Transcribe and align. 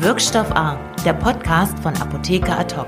Wirkstoff 0.00 0.52
A, 0.52 0.78
der 1.04 1.12
Podcast 1.12 1.76
von 1.80 1.92
Apotheker 1.96 2.56
Ad 2.56 2.76
hoc. 2.76 2.86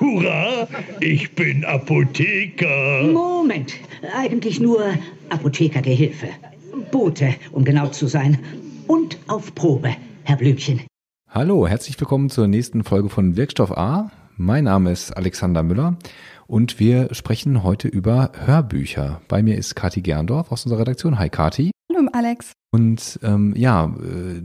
Hurra, 0.00 0.66
ich 0.98 1.32
bin 1.36 1.64
Apotheker. 1.64 3.04
Moment, 3.12 3.74
eigentlich 4.12 4.58
nur 4.58 4.82
Apothekergehilfe. 5.28 6.26
Bote, 6.90 7.36
um 7.52 7.64
genau 7.64 7.86
zu 7.86 8.08
sein. 8.08 8.40
Und 8.88 9.18
auf 9.28 9.54
Probe, 9.54 9.94
Herr 10.24 10.36
Blümchen. 10.36 10.80
Hallo, 11.28 11.68
herzlich 11.68 11.98
willkommen 12.00 12.28
zur 12.28 12.48
nächsten 12.48 12.82
Folge 12.82 13.08
von 13.08 13.36
Wirkstoff 13.36 13.70
A. 13.70 14.10
Mein 14.36 14.64
Name 14.64 14.90
ist 14.90 15.16
Alexander 15.16 15.62
Müller 15.62 15.96
und 16.48 16.80
wir 16.80 17.14
sprechen 17.14 17.62
heute 17.62 17.86
über 17.86 18.32
Hörbücher. 18.46 19.22
Bei 19.28 19.44
mir 19.44 19.56
ist 19.56 19.76
Kati 19.76 20.02
Gerndorf 20.02 20.50
aus 20.50 20.64
unserer 20.64 20.80
Redaktion. 20.80 21.20
Hi 21.20 21.28
Kati. 21.28 21.70
Hallo 22.00 22.08
Alex. 22.12 22.52
Und 22.70 23.20
ähm, 23.22 23.52
ja, 23.56 23.84
äh, 23.84 24.40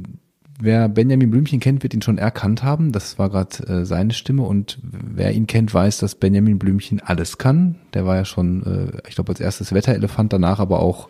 wer 0.59 0.89
Benjamin 0.89 1.31
Blümchen 1.31 1.61
kennt, 1.61 1.83
wird 1.83 1.93
ihn 1.93 2.01
schon 2.01 2.17
erkannt 2.17 2.63
haben. 2.63 2.91
Das 2.91 3.17
war 3.17 3.29
gerade 3.29 3.65
äh, 3.65 3.85
seine 3.85 4.11
Stimme 4.11 4.43
und 4.43 4.77
wer 4.83 5.31
ihn 5.31 5.47
kennt, 5.47 5.73
weiß, 5.73 5.99
dass 5.99 6.15
Benjamin 6.15 6.59
Blümchen 6.59 6.99
alles 6.99 7.37
kann. 7.37 7.75
Der 7.93 8.05
war 8.05 8.17
ja 8.17 8.25
schon, 8.25 8.63
äh, 8.63 9.07
ich 9.07 9.15
glaube, 9.15 9.31
als 9.31 9.39
erstes 9.39 9.73
Wetterelefant, 9.73 10.33
danach 10.33 10.59
aber 10.59 10.79
auch 10.79 11.07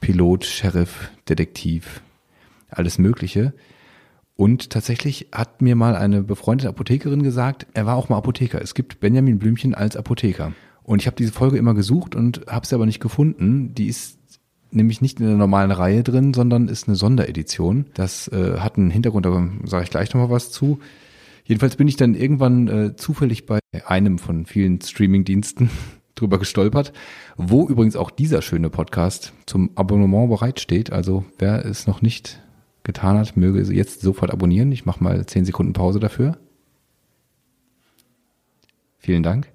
Pilot, 0.00 0.44
Sheriff, 0.44 1.12
Detektiv, 1.28 2.02
alles 2.70 2.98
Mögliche. 2.98 3.52
Und 4.34 4.70
tatsächlich 4.70 5.28
hat 5.30 5.62
mir 5.62 5.76
mal 5.76 5.94
eine 5.94 6.22
befreundete 6.22 6.68
Apothekerin 6.68 7.22
gesagt, 7.22 7.68
er 7.74 7.86
war 7.86 7.94
auch 7.94 8.08
mal 8.08 8.18
Apotheker. 8.18 8.60
Es 8.60 8.74
gibt 8.74 8.98
Benjamin 8.98 9.38
Blümchen 9.38 9.74
als 9.76 9.96
Apotheker. 9.96 10.52
Und 10.82 11.02
ich 11.02 11.06
habe 11.06 11.16
diese 11.16 11.32
Folge 11.32 11.56
immer 11.56 11.74
gesucht 11.74 12.16
und 12.16 12.46
habe 12.48 12.66
sie 12.66 12.74
aber 12.74 12.86
nicht 12.86 13.00
gefunden. 13.00 13.74
Die 13.74 13.86
ist 13.86 14.17
nämlich 14.70 15.00
nicht 15.00 15.20
in 15.20 15.26
der 15.26 15.36
normalen 15.36 15.70
Reihe 15.70 16.02
drin, 16.02 16.34
sondern 16.34 16.68
ist 16.68 16.88
eine 16.88 16.96
Sonderedition. 16.96 17.86
Das 17.94 18.28
äh, 18.28 18.58
hat 18.58 18.76
einen 18.76 18.90
Hintergrund, 18.90 19.26
da 19.26 19.48
sage 19.64 19.84
ich 19.84 19.90
gleich 19.90 20.12
nochmal 20.12 20.30
was 20.30 20.50
zu. 20.50 20.80
Jedenfalls 21.44 21.76
bin 21.76 21.88
ich 21.88 21.96
dann 21.96 22.14
irgendwann 22.14 22.68
äh, 22.68 22.96
zufällig 22.96 23.46
bei 23.46 23.60
einem 23.86 24.18
von 24.18 24.44
vielen 24.44 24.80
Streamingdiensten 24.80 25.70
drüber 26.14 26.38
gestolpert, 26.38 26.92
wo 27.36 27.66
übrigens 27.68 27.96
auch 27.96 28.10
dieser 28.10 28.42
schöne 28.42 28.70
Podcast 28.70 29.32
zum 29.46 29.70
Abonnement 29.74 30.28
bereitsteht. 30.28 30.92
Also 30.92 31.24
wer 31.38 31.64
es 31.64 31.86
noch 31.86 32.02
nicht 32.02 32.42
getan 32.82 33.16
hat, 33.18 33.36
möge 33.36 33.62
jetzt 33.72 34.00
sofort 34.00 34.30
abonnieren. 34.30 34.72
Ich 34.72 34.84
mache 34.84 35.02
mal 35.02 35.24
zehn 35.26 35.44
Sekunden 35.44 35.72
Pause 35.72 36.00
dafür. 36.00 36.38
Vielen 38.98 39.22
Dank. 39.22 39.48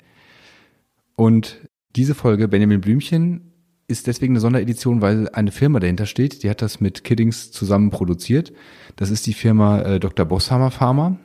Und 1.16 1.59
diese 1.95 2.16
Folge 2.16 2.48
Benjamin 2.48 2.81
Blümchen 2.81 3.52
ist 3.94 4.08
deswegen 4.08 4.33
eine 4.33 4.41
Sonderedition, 4.41 5.02
weil 5.02 5.30
eine 5.30 5.52
Firma 5.52 5.80
dahinter 5.80 6.05
steht, 6.05 6.44
die 6.44 6.49
hat 6.49 6.61
das 6.61 6.81
mit 6.81 7.03
Kiddings 7.03 7.52
zusammen 7.52 7.89
produziert. 7.89 8.52
Das 8.95 9.09
ist 9.09 9.25
die 9.25 9.33
Firma 9.33 9.81
äh, 9.81 9.99
Dr. 9.99 10.25
Bosshammer 10.25 10.72
Pharma, 10.72 11.17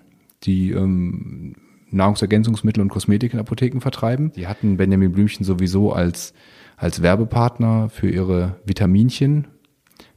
die 0.45 0.71
ähm, 0.71 1.55
Nahrungsergänzungsmittel 1.91 2.83
und 2.83 2.91
Kosmetik 2.91 3.33
in 3.33 3.41
Apotheken 3.41 3.81
vertreiben. 3.81 4.33
Die 4.33 4.47
hatten 4.47 4.77
Benjamin 4.77 5.13
Blümchen 5.13 5.45
sowieso 5.45 5.93
als, 5.93 6.35
als 6.77 7.03
Werbepartner 7.03 7.89
für 7.89 8.09
ihre 8.09 8.57
Vitaminchen, 8.65 9.49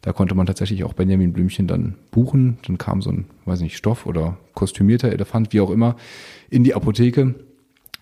da 0.01 0.13
konnte 0.13 0.33
man 0.33 0.47
tatsächlich 0.47 0.83
auch 0.83 0.93
Benjamin 0.93 1.31
Blümchen 1.31 1.67
dann 1.67 1.95
buchen. 2.09 2.57
Dann 2.65 2.77
kam 2.77 3.01
so 3.01 3.11
ein, 3.11 3.25
weiß 3.45 3.61
nicht, 3.61 3.77
Stoff 3.77 4.05
oder 4.05 4.37
kostümierter 4.53 5.11
Elefant, 5.11 5.53
wie 5.53 5.61
auch 5.61 5.69
immer, 5.69 5.95
in 6.49 6.63
die 6.63 6.73
Apotheke 6.73 7.35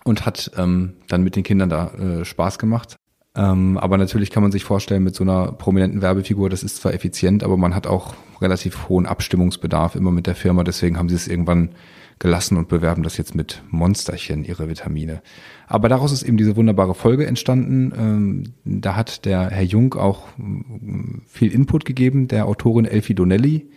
und 0.04 0.24
hat 0.24 0.50
ähm, 0.56 0.94
dann 1.08 1.22
mit 1.22 1.36
den 1.36 1.42
Kindern 1.42 1.68
da 1.68 1.92
äh, 1.92 2.24
Spaß 2.24 2.58
gemacht. 2.58 2.96
Ähm, 3.36 3.78
aber 3.78 3.96
natürlich 3.96 4.30
kann 4.30 4.42
man 4.42 4.52
sich 4.52 4.64
vorstellen, 4.64 5.04
mit 5.04 5.14
so 5.14 5.22
einer 5.22 5.52
prominenten 5.52 6.02
Werbefigur, 6.02 6.50
das 6.50 6.62
ist 6.62 6.76
zwar 6.76 6.94
effizient, 6.94 7.44
aber 7.44 7.56
man 7.56 7.74
hat 7.74 7.86
auch 7.86 8.14
relativ 8.40 8.88
hohen 8.88 9.06
Abstimmungsbedarf 9.06 9.94
immer 9.94 10.10
mit 10.10 10.26
der 10.26 10.34
Firma. 10.34 10.64
Deswegen 10.64 10.98
haben 10.98 11.08
sie 11.08 11.14
es 11.14 11.28
irgendwann 11.28 11.70
gelassen 12.18 12.58
und 12.58 12.68
bewerben 12.68 13.02
das 13.02 13.16
jetzt 13.16 13.34
mit 13.34 13.62
Monsterchen, 13.70 14.44
ihre 14.44 14.68
Vitamine. 14.68 15.22
Aber 15.66 15.88
daraus 15.88 16.12
ist 16.12 16.22
eben 16.22 16.36
diese 16.36 16.56
wunderbare 16.56 16.94
Folge 16.94 17.26
entstanden. 17.26 17.92
Ähm, 17.96 18.52
da 18.64 18.94
hat 18.94 19.24
der 19.24 19.50
Herr 19.50 19.62
Jung 19.62 19.94
auch 19.94 20.28
ähm, 20.38 21.22
viel 21.26 21.52
Input 21.52 21.84
gegeben, 21.84 22.28
der 22.28 22.46
Autorin 22.46 22.84
Elfie 22.84 23.14
Donnelly, 23.14 23.70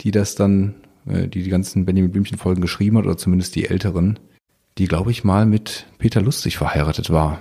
die 0.00 0.10
das 0.10 0.34
dann, 0.34 0.74
äh, 1.06 1.28
die 1.28 1.42
die 1.42 1.50
ganzen 1.50 1.84
Benjamin 1.84 2.10
Blümchen 2.10 2.38
Folgen 2.38 2.60
geschrieben 2.60 2.98
hat, 2.98 3.04
oder 3.04 3.16
zumindest 3.16 3.54
die 3.54 3.68
älteren, 3.68 4.18
die, 4.78 4.86
glaube 4.86 5.12
ich, 5.12 5.22
mal 5.22 5.46
mit 5.46 5.86
Peter 5.98 6.20
Lustig 6.20 6.56
verheiratet 6.56 7.10
war. 7.10 7.40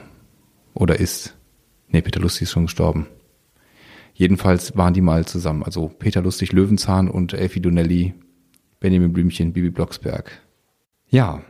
Oder 0.74 1.00
ist. 1.00 1.34
Nee, 1.95 2.01
Peter 2.01 2.19
Lustig 2.19 2.41
ist 2.41 2.51
schon 2.51 2.66
gestorben. 2.66 3.07
Jedenfalls 4.13 4.75
waren 4.75 4.94
die 4.94 5.00
mal 5.00 5.23
zusammen. 5.23 5.63
Also 5.63 5.88
Peter 5.88 6.22
Lustig, 6.22 6.51
Löwenzahn 6.51 7.09
und 7.09 7.31
Elfie 7.31 7.61
Donnelly, 7.61 8.13
Benjamin 8.81 9.13
Blümchen, 9.13 9.53
Bibi 9.53 9.69
Blocksberg. 9.69 10.41
Ja, 11.07 11.41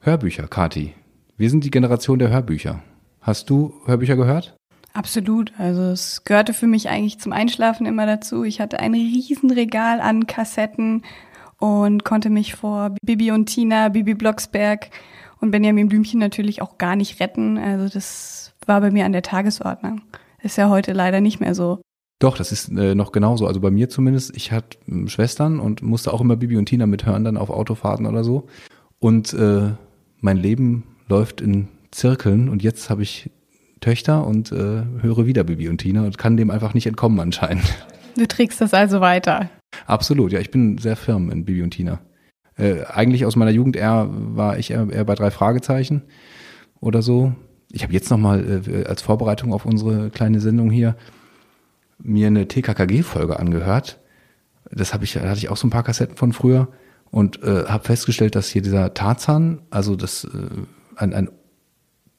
Hörbücher, 0.00 0.46
Kati. 0.46 0.92
Wir 1.38 1.48
sind 1.48 1.64
die 1.64 1.70
Generation 1.70 2.18
der 2.18 2.28
Hörbücher. 2.28 2.82
Hast 3.22 3.48
du 3.48 3.72
Hörbücher 3.86 4.16
gehört? 4.16 4.54
Absolut. 4.92 5.54
Also 5.56 5.84
es 5.84 6.22
gehörte 6.24 6.52
für 6.52 6.66
mich 6.66 6.90
eigentlich 6.90 7.18
zum 7.18 7.32
Einschlafen 7.32 7.86
immer 7.86 8.04
dazu. 8.04 8.44
Ich 8.44 8.60
hatte 8.60 8.78
ein 8.78 8.92
Riesenregal 8.92 10.02
an 10.02 10.26
Kassetten 10.26 11.00
und 11.56 12.04
konnte 12.04 12.28
mich 12.28 12.54
vor 12.54 12.94
Bibi 13.00 13.30
und 13.30 13.46
Tina, 13.46 13.88
Bibi 13.88 14.12
Blocksberg 14.12 14.90
und 15.40 15.50
Benjamin 15.50 15.88
Blümchen 15.88 16.20
natürlich 16.20 16.62
auch 16.62 16.78
gar 16.78 16.96
nicht 16.96 17.20
retten. 17.20 17.58
Also 17.58 17.88
das 17.92 18.54
war 18.66 18.80
bei 18.80 18.90
mir 18.90 19.04
an 19.04 19.12
der 19.12 19.22
Tagesordnung. 19.22 20.02
Ist 20.42 20.56
ja 20.56 20.68
heute 20.68 20.92
leider 20.92 21.20
nicht 21.20 21.40
mehr 21.40 21.54
so. 21.54 21.80
Doch, 22.18 22.36
das 22.36 22.50
ist 22.50 22.70
äh, 22.70 22.94
noch 22.94 23.12
genauso. 23.12 23.46
Also 23.46 23.60
bei 23.60 23.70
mir 23.70 23.88
zumindest. 23.88 24.36
Ich 24.36 24.52
hatte 24.52 24.78
äh, 24.88 25.08
Schwestern 25.08 25.60
und 25.60 25.82
musste 25.82 26.12
auch 26.12 26.20
immer 26.20 26.36
Bibi 26.36 26.56
und 26.56 26.66
Tina 26.66 26.86
mithören, 26.86 27.24
dann 27.24 27.36
auf 27.36 27.50
Autofahrten 27.50 28.06
oder 28.06 28.24
so. 28.24 28.46
Und 28.98 29.34
äh, 29.34 29.72
mein 30.20 30.36
Leben 30.38 30.84
läuft 31.08 31.40
in 31.40 31.68
Zirkeln 31.90 32.48
und 32.48 32.62
jetzt 32.62 32.90
habe 32.90 33.02
ich 33.02 33.30
Töchter 33.80 34.26
und 34.26 34.50
äh, 34.52 34.82
höre 35.00 35.26
wieder 35.26 35.44
Bibi 35.44 35.68
und 35.68 35.78
Tina 35.78 36.04
und 36.04 36.16
kann 36.16 36.36
dem 36.36 36.50
einfach 36.50 36.74
nicht 36.74 36.86
entkommen 36.86 37.20
anscheinend. 37.20 37.64
Du 38.16 38.26
trägst 38.26 38.62
das 38.62 38.72
also 38.72 39.02
weiter. 39.02 39.50
Absolut, 39.86 40.32
ja, 40.32 40.40
ich 40.40 40.50
bin 40.50 40.78
sehr 40.78 40.96
firm 40.96 41.30
in 41.30 41.44
Bibi 41.44 41.62
und 41.62 41.72
Tina. 41.72 42.00
Äh, 42.58 42.84
eigentlich 42.84 43.26
aus 43.26 43.36
meiner 43.36 43.50
Jugend 43.50 43.76
eher 43.76 44.08
war 44.10 44.58
ich 44.58 44.70
eher, 44.70 44.88
eher 44.90 45.04
bei 45.04 45.14
drei 45.14 45.30
Fragezeichen 45.30 46.02
oder 46.80 47.02
so. 47.02 47.34
Ich 47.70 47.82
habe 47.82 47.92
jetzt 47.92 48.10
nochmal 48.10 48.62
äh, 48.66 48.84
als 48.84 49.02
Vorbereitung 49.02 49.52
auf 49.52 49.66
unsere 49.66 50.10
kleine 50.10 50.40
Sendung 50.40 50.70
hier 50.70 50.96
mir 51.98 52.26
eine 52.26 52.48
TKKG-Folge 52.48 53.38
angehört. 53.38 54.00
Das 54.70 54.92
habe 54.92 55.04
ich, 55.04 55.12
da 55.14 55.20
hatte 55.20 55.38
ich 55.38 55.48
auch 55.48 55.56
so 55.56 55.66
ein 55.66 55.70
paar 55.70 55.82
Kassetten 55.82 56.16
von 56.16 56.32
früher 56.32 56.68
und 57.10 57.42
äh, 57.42 57.64
habe 57.66 57.84
festgestellt, 57.84 58.34
dass 58.34 58.48
hier 58.48 58.62
dieser 58.62 58.94
Tarzan, 58.94 59.62
also 59.70 59.96
das 59.96 60.24
äh, 60.24 60.28
ein, 60.96 61.14
ein 61.14 61.30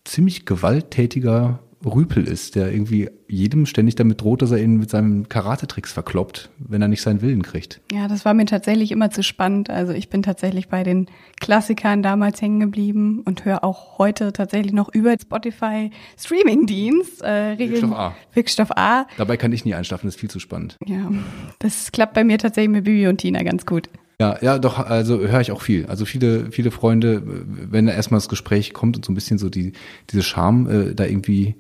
ziemlich 0.06 0.46
gewalttätiger 0.46 1.60
Rüpel 1.88 2.28
ist, 2.28 2.56
der 2.56 2.72
irgendwie 2.72 3.10
jedem 3.28 3.66
ständig 3.66 3.96
damit 3.96 4.22
droht, 4.22 4.42
dass 4.42 4.52
er 4.52 4.60
ihn 4.60 4.78
mit 4.78 4.90
seinen 4.90 5.28
Karatetricks 5.30 5.92
verkloppt, 5.92 6.50
wenn 6.58 6.82
er 6.82 6.88
nicht 6.88 7.02
seinen 7.02 7.22
Willen 7.22 7.44
kriegt. 7.44 7.82
Ja, 7.92 8.08
das 8.08 8.26
war 8.26 8.34
mir 8.34 8.46
tatsächlich 8.46 8.92
immer 8.92 9.12
zu 9.12 9.24
spannend. 9.24 9.70
Also 9.70 9.94
ich 9.94 10.10
bin 10.10 10.24
tatsächlich 10.24 10.70
bei 10.70 10.84
den 10.84 11.08
Klassikern 11.40 12.04
damals 12.04 12.42
hängen 12.42 12.60
geblieben 12.60 13.22
und 13.26 13.46
höre 13.46 13.64
auch 13.64 13.98
heute 13.98 14.34
tatsächlich 14.34 14.74
noch 14.74 14.94
über 14.94 15.16
Spotify 15.20 15.92
Streaming-Dienst 16.18 17.24
äh, 17.24 17.58
Wirkstoff 17.58 17.92
A. 17.92 18.16
Wirkstoff 18.34 18.72
A. 18.72 19.08
Dabei 19.18 19.38
kann 19.38 19.52
ich 19.52 19.66
nie 19.66 19.74
einschlafen, 19.74 20.08
das 20.08 20.16
ist 20.16 20.20
viel 20.20 20.30
zu 20.30 20.40
spannend. 20.40 20.78
Ja, 20.86 21.12
das 21.60 21.92
klappt 21.92 22.14
bei 22.14 22.24
mir 22.24 22.38
tatsächlich 22.38 22.72
mit 22.72 22.84
Bibi 22.86 23.08
und 23.08 23.18
Tina 23.18 23.44
ganz 23.44 23.66
gut. 23.66 23.90
Ja, 24.20 24.38
ja, 24.42 24.58
doch, 24.58 24.80
also 24.80 25.20
höre 25.20 25.42
ich 25.42 25.52
auch 25.52 25.62
viel. 25.62 25.86
Also 25.86 26.06
viele, 26.06 26.52
viele 26.52 26.72
Freunde, 26.72 27.22
wenn 27.26 27.86
da 27.86 27.94
erstmal 27.94 28.18
das 28.18 28.30
Gespräch 28.30 28.74
kommt 28.74 28.98
und 28.98 29.06
so 29.06 29.12
ein 29.12 29.16
bisschen 29.16 29.38
so 29.38 29.50
die, 29.50 29.74
diese 30.10 30.24
Charme 30.24 30.68
äh, 30.68 30.96
da 30.96 31.06
irgendwie 31.06 31.56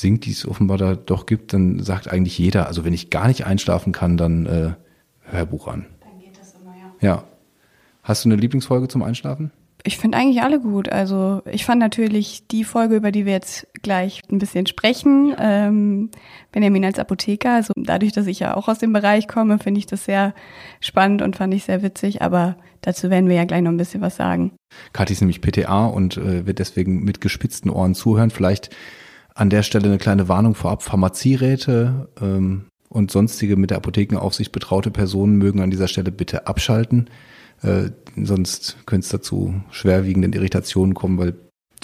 singt, 0.00 0.26
die 0.26 0.32
es 0.32 0.46
offenbar 0.46 0.78
da 0.78 0.94
doch 0.94 1.26
gibt, 1.26 1.52
dann 1.52 1.82
sagt 1.82 2.08
eigentlich 2.08 2.38
jeder, 2.38 2.66
also 2.66 2.84
wenn 2.84 2.92
ich 2.92 3.10
gar 3.10 3.28
nicht 3.28 3.46
einschlafen 3.46 3.92
kann, 3.92 4.16
dann 4.16 4.46
äh, 4.46 4.72
Hörbuch 5.22 5.68
an. 5.68 5.86
Dann 6.00 6.18
geht 6.18 6.38
das 6.38 6.54
immer, 6.54 6.74
ja. 6.76 7.08
Ja. 7.08 7.24
Hast 8.02 8.24
du 8.24 8.28
eine 8.28 8.36
Lieblingsfolge 8.36 8.88
zum 8.88 9.02
Einschlafen? 9.02 9.50
Ich 9.82 9.98
finde 9.98 10.18
eigentlich 10.18 10.42
alle 10.42 10.60
gut. 10.60 10.90
Also 10.90 11.42
ich 11.50 11.64
fand 11.64 11.78
natürlich 11.78 12.46
die 12.48 12.64
Folge, 12.64 12.96
über 12.96 13.12
die 13.12 13.24
wir 13.24 13.32
jetzt 13.32 13.68
gleich 13.82 14.20
ein 14.30 14.38
bisschen 14.38 14.66
sprechen, 14.66 15.34
ähm, 15.38 16.10
Benjamin 16.50 16.84
als 16.84 16.98
Apotheker. 16.98 17.52
Also 17.52 17.72
dadurch, 17.76 18.12
dass 18.12 18.26
ich 18.26 18.40
ja 18.40 18.56
auch 18.56 18.66
aus 18.66 18.78
dem 18.78 18.92
Bereich 18.92 19.28
komme, 19.28 19.58
finde 19.58 19.78
ich 19.78 19.86
das 19.86 20.04
sehr 20.04 20.34
spannend 20.80 21.22
und 21.22 21.36
fand 21.36 21.54
ich 21.54 21.64
sehr 21.64 21.82
witzig. 21.82 22.20
Aber 22.20 22.56
dazu 22.80 23.10
werden 23.10 23.28
wir 23.28 23.36
ja 23.36 23.44
gleich 23.44 23.62
noch 23.62 23.70
ein 23.70 23.76
bisschen 23.76 24.00
was 24.00 24.16
sagen. 24.16 24.52
Kathi 24.92 25.12
ist 25.12 25.20
nämlich 25.20 25.40
PTA 25.40 25.86
und 25.86 26.16
äh, 26.16 26.46
wird 26.46 26.58
deswegen 26.58 27.04
mit 27.04 27.20
gespitzten 27.20 27.70
Ohren 27.70 27.94
zuhören. 27.94 28.30
Vielleicht 28.30 28.70
an 29.36 29.50
der 29.50 29.62
Stelle 29.62 29.86
eine 29.86 29.98
kleine 29.98 30.28
Warnung 30.28 30.54
vorab. 30.54 30.82
Pharmazieräte 30.82 32.08
ähm, 32.20 32.64
und 32.88 33.10
sonstige 33.10 33.56
mit 33.56 33.70
der 33.70 33.76
Apothekenaufsicht 33.76 34.50
betraute 34.50 34.90
Personen 34.90 35.36
mögen 35.36 35.60
an 35.60 35.70
dieser 35.70 35.88
Stelle 35.88 36.10
bitte 36.10 36.46
abschalten. 36.46 37.08
Äh, 37.62 37.90
sonst 38.16 38.78
könnte 38.86 39.04
es 39.04 39.10
dazu 39.10 39.54
schwerwiegenden 39.70 40.32
Irritationen 40.32 40.94
kommen, 40.94 41.18
weil 41.18 41.34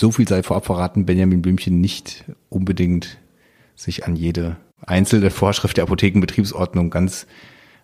so 0.01 0.11
viel 0.11 0.27
sei 0.27 0.43
vorab 0.43 0.65
verraten, 0.65 1.05
Benjamin 1.05 1.43
Blümchen 1.43 1.81
nicht 1.81 2.25
unbedingt 2.49 3.19
sich 3.77 4.07
an 4.07 4.17
jede 4.17 4.57
einzelne 4.87 5.31
Vorschrift 5.31 5.77
der 5.77 5.85
Apothekenbetriebsordnung 5.85 6.89
ganz 6.91 7.27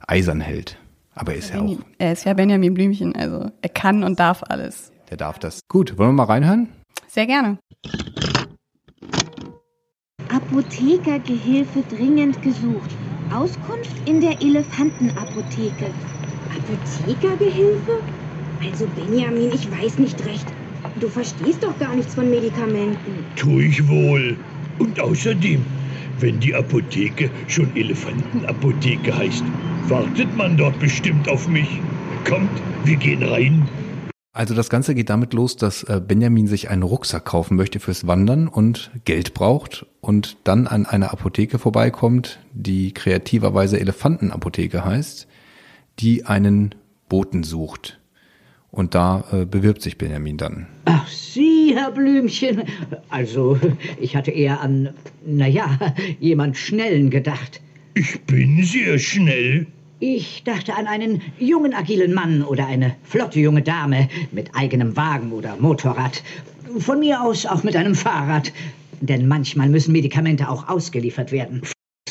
eisern 0.06 0.40
hält. 0.40 0.78
Aber 1.14 1.32
er 1.32 1.38
ist 1.38 1.52
ja 1.52 1.60
auch, 1.60 1.76
Er 1.98 2.12
ist 2.12 2.24
ja 2.24 2.32
Benjamin 2.32 2.72
Blümchen, 2.72 3.14
also 3.14 3.50
er 3.60 3.68
kann 3.68 4.02
und 4.04 4.18
darf 4.18 4.42
alles. 4.48 4.92
der 5.10 5.16
darf 5.18 5.38
das. 5.38 5.60
Gut, 5.68 5.98
wollen 5.98 6.10
wir 6.10 6.24
mal 6.24 6.32
reinhören? 6.32 6.68
Sehr 7.08 7.26
gerne. 7.26 7.58
Apothekergehilfe 10.50 11.82
dringend 11.82 12.40
gesucht. 12.40 12.96
Auskunft 13.30 14.08
in 14.08 14.22
der 14.22 14.40
Elefantenapotheke. 14.40 15.92
Apothekergehilfe? 16.56 17.90
Also 18.64 18.86
Benjamin, 18.88 19.50
ich 19.52 19.70
weiß 19.70 19.98
nicht 19.98 20.24
recht. 20.24 20.46
Du 20.98 21.10
verstehst 21.10 21.64
doch 21.64 21.78
gar 21.78 21.94
nichts 21.94 22.14
von 22.14 22.30
Medikamenten. 22.30 23.26
Tu 23.36 23.60
ich 23.60 23.86
wohl. 23.88 24.38
Und 24.78 24.98
außerdem, 24.98 25.66
wenn 26.18 26.40
die 26.40 26.54
Apotheke 26.54 27.30
schon 27.46 27.76
Elefantenapotheke 27.76 29.14
heißt, 29.14 29.44
wartet 29.86 30.34
man 30.34 30.56
dort 30.56 30.78
bestimmt 30.78 31.28
auf 31.28 31.46
mich. 31.46 31.82
Kommt, 32.24 32.62
wir 32.84 32.96
gehen 32.96 33.22
rein. 33.22 33.68
Also 34.38 34.54
das 34.54 34.70
Ganze 34.70 34.94
geht 34.94 35.10
damit 35.10 35.32
los, 35.32 35.56
dass 35.56 35.82
äh, 35.82 36.00
Benjamin 36.00 36.46
sich 36.46 36.70
einen 36.70 36.84
Rucksack 36.84 37.24
kaufen 37.24 37.56
möchte 37.56 37.80
fürs 37.80 38.06
Wandern 38.06 38.46
und 38.46 38.92
Geld 39.04 39.34
braucht 39.34 39.84
und 40.00 40.36
dann 40.44 40.68
an 40.68 40.86
einer 40.86 41.12
Apotheke 41.12 41.58
vorbeikommt, 41.58 42.38
die 42.52 42.94
kreativerweise 42.94 43.80
Elefantenapotheke 43.80 44.84
heißt, 44.84 45.26
die 45.98 46.24
einen 46.26 46.76
Boten 47.08 47.42
sucht. 47.42 47.98
Und 48.70 48.94
da 48.94 49.24
äh, 49.32 49.44
bewirbt 49.44 49.82
sich 49.82 49.98
Benjamin 49.98 50.36
dann. 50.36 50.68
Ach, 50.84 51.08
Sie, 51.08 51.74
Herr 51.74 51.90
Blümchen. 51.90 52.62
Also, 53.08 53.58
ich 54.00 54.14
hatte 54.14 54.30
eher 54.30 54.60
an, 54.60 54.90
naja, 55.26 55.76
jemand 56.20 56.56
Schnellen 56.56 57.10
gedacht. 57.10 57.60
Ich 57.94 58.20
bin 58.20 58.62
sehr 58.62 59.00
schnell. 59.00 59.66
Ich 60.00 60.44
dachte 60.44 60.76
an 60.76 60.86
einen 60.86 61.22
jungen, 61.40 61.74
agilen 61.74 62.14
Mann 62.14 62.42
oder 62.42 62.66
eine 62.66 62.94
flotte 63.02 63.40
junge 63.40 63.62
Dame 63.62 64.08
mit 64.30 64.54
eigenem 64.54 64.96
Wagen 64.96 65.32
oder 65.32 65.56
Motorrad. 65.56 66.22
Von 66.78 67.00
mir 67.00 67.20
aus 67.20 67.46
auch 67.46 67.64
mit 67.64 67.74
einem 67.74 67.96
Fahrrad. 67.96 68.52
Denn 69.00 69.26
manchmal 69.26 69.68
müssen 69.68 69.92
Medikamente 69.92 70.48
auch 70.48 70.68
ausgeliefert 70.68 71.32
werden. 71.32 71.62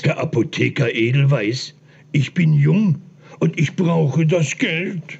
Herr 0.01 0.19
Apotheker 0.19 0.93
Edelweiß, 0.93 1.73
ich 2.11 2.33
bin 2.33 2.53
jung 2.53 3.01
und 3.39 3.59
ich 3.59 3.75
brauche 3.75 4.25
das 4.25 4.57
Geld. 4.57 5.19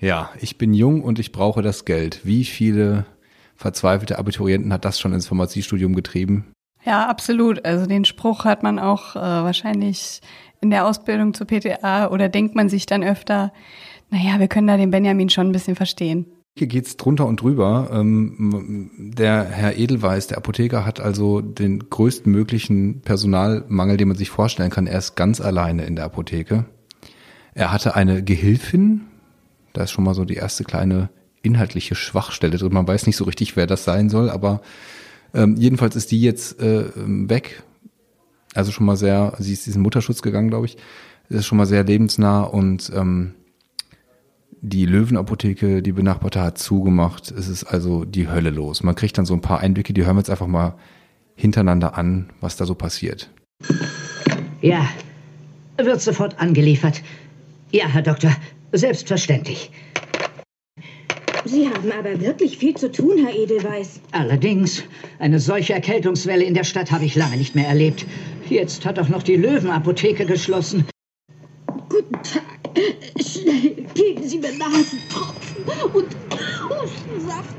Ja, 0.00 0.30
ich 0.40 0.56
bin 0.58 0.72
jung 0.72 1.02
und 1.02 1.18
ich 1.18 1.30
brauche 1.30 1.62
das 1.62 1.84
Geld. 1.84 2.20
Wie 2.24 2.44
viele 2.44 3.06
verzweifelte 3.56 4.18
Abiturienten 4.18 4.72
hat 4.72 4.84
das 4.84 4.98
schon 4.98 5.12
ins 5.12 5.26
Pharmaziestudium 5.26 5.94
getrieben? 5.94 6.46
Ja, 6.84 7.08
absolut. 7.08 7.64
Also 7.64 7.86
den 7.86 8.04
Spruch 8.04 8.44
hat 8.44 8.62
man 8.62 8.78
auch 8.78 9.14
äh, 9.14 9.20
wahrscheinlich 9.20 10.20
in 10.60 10.70
der 10.70 10.86
Ausbildung 10.86 11.34
zur 11.34 11.46
PTA 11.46 12.08
oder 12.10 12.28
denkt 12.28 12.54
man 12.54 12.68
sich 12.68 12.86
dann 12.86 13.02
öfter, 13.02 13.52
naja, 14.10 14.38
wir 14.38 14.48
können 14.48 14.66
da 14.66 14.76
den 14.76 14.90
Benjamin 14.90 15.30
schon 15.30 15.48
ein 15.48 15.52
bisschen 15.52 15.76
verstehen. 15.76 16.26
Hier 16.58 16.66
geht's 16.66 16.96
drunter 16.96 17.26
und 17.26 17.40
drüber. 17.40 17.90
Ähm, 17.92 18.90
der 18.98 19.44
Herr 19.44 19.78
Edelweiß, 19.78 20.26
der 20.26 20.38
Apotheker, 20.38 20.84
hat 20.84 21.00
also 21.00 21.40
den 21.40 21.88
größten 21.88 22.30
möglichen 22.30 23.02
Personalmangel, 23.02 23.96
den 23.96 24.08
man 24.08 24.16
sich 24.16 24.30
vorstellen 24.30 24.70
kann. 24.70 24.86
Er 24.86 24.98
ist 24.98 25.14
ganz 25.14 25.40
alleine 25.40 25.84
in 25.84 25.96
der 25.96 26.04
Apotheke. 26.04 26.66
Er 27.54 27.72
hatte 27.72 27.94
eine 27.94 28.22
Gehilfin. 28.22 29.02
Da 29.72 29.84
ist 29.84 29.92
schon 29.92 30.04
mal 30.04 30.14
so 30.14 30.24
die 30.24 30.34
erste 30.34 30.64
kleine 30.64 31.08
inhaltliche 31.42 31.94
Schwachstelle 31.94 32.58
drin. 32.58 32.72
Man 32.72 32.86
weiß 32.86 33.06
nicht 33.06 33.16
so 33.16 33.24
richtig, 33.24 33.56
wer 33.56 33.66
das 33.66 33.84
sein 33.84 34.10
soll, 34.10 34.28
aber 34.28 34.60
ähm, 35.32 35.54
jedenfalls 35.56 35.96
ist 35.96 36.10
die 36.10 36.20
jetzt 36.20 36.60
äh, 36.60 36.84
weg. 36.96 37.62
Also 38.54 38.72
schon 38.72 38.86
mal 38.86 38.96
sehr, 38.96 39.34
sie 39.38 39.52
ist 39.52 39.66
diesen 39.66 39.82
Mutterschutz 39.82 40.22
gegangen, 40.22 40.48
glaube 40.48 40.66
ich. 40.66 40.76
Das 41.28 41.40
ist 41.40 41.46
schon 41.46 41.58
mal 41.58 41.66
sehr 41.66 41.84
lebensnah 41.84 42.42
und 42.42 42.90
ähm, 42.94 43.34
die 44.62 44.84
Löwenapotheke, 44.84 45.82
die 45.82 45.92
benachbarte, 45.92 46.40
hat 46.40 46.58
zugemacht. 46.58 47.30
Es 47.30 47.48
ist 47.48 47.64
also 47.64 48.04
die 48.04 48.28
Hölle 48.28 48.50
los. 48.50 48.82
Man 48.82 48.94
kriegt 48.94 49.16
dann 49.16 49.24
so 49.24 49.34
ein 49.34 49.40
paar 49.40 49.60
Einblicke, 49.60 49.92
die 49.92 50.04
hören 50.04 50.16
wir 50.16 50.20
jetzt 50.20 50.30
einfach 50.30 50.46
mal 50.46 50.74
hintereinander 51.36 51.96
an, 51.96 52.30
was 52.40 52.56
da 52.56 52.66
so 52.66 52.74
passiert. 52.74 53.30
Ja, 54.60 54.86
wird 55.78 56.02
sofort 56.02 56.38
angeliefert. 56.38 57.02
Ja, 57.70 57.86
Herr 57.86 58.02
Doktor, 58.02 58.36
selbstverständlich. 58.72 59.70
Sie 61.46 61.68
haben 61.68 61.90
aber 61.98 62.20
wirklich 62.20 62.58
viel 62.58 62.74
zu 62.74 62.92
tun, 62.92 63.24
Herr 63.24 63.34
Edelweiß. 63.34 64.00
Allerdings, 64.12 64.82
eine 65.18 65.40
solche 65.40 65.72
Erkältungswelle 65.72 66.44
in 66.44 66.52
der 66.52 66.64
Stadt 66.64 66.92
habe 66.92 67.06
ich 67.06 67.14
lange 67.14 67.38
nicht 67.38 67.54
mehr 67.54 67.66
erlebt. 67.66 68.04
Jetzt 68.50 68.84
hat 68.84 68.98
auch 68.98 69.08
noch 69.08 69.22
die 69.22 69.36
Löwenapotheke 69.36 70.26
geschlossen. 70.26 70.84
Guten 71.88 72.14
Tag. 72.14 72.42
Schnell, 73.24 73.86
geben 73.94 74.22
Sie 74.24 74.38
mir 74.38 74.52
Nasentropfen 74.58 75.64
und 75.94 76.06
Hustensaft 76.68 77.54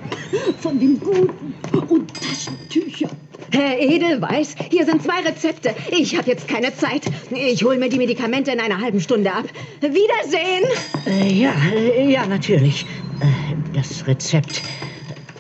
von 0.60 0.80
dem 0.80 1.00
Guten 1.00 1.54
und 1.88 2.14
Taschentücher. 2.14 3.10
Herr 3.54 3.80
Edelweiß, 3.80 4.56
hier 4.70 4.86
sind 4.86 5.02
zwei 5.02 5.22
Rezepte. 5.22 5.74
Ich 5.92 6.18
habe 6.18 6.30
jetzt 6.30 6.50
keine 6.50 6.76
Zeit. 6.76 7.04
Ich 7.32 7.64
hole 7.64 7.78
mir 7.78 7.90
die 7.90 7.98
Medikamente 7.98 8.52
in 8.52 8.60
einer 8.60 8.82
halben 8.82 9.00
Stunde 9.00 9.32
ab. 9.32 9.46
Wiedersehen! 9.80 10.66
Äh, 11.06 11.34
ja, 11.34 11.54
äh, 11.74 12.12
ja, 12.12 12.26
natürlich. 12.26 12.86
Äh, 13.22 13.56
das 13.74 14.06
Rezept. 14.08 14.62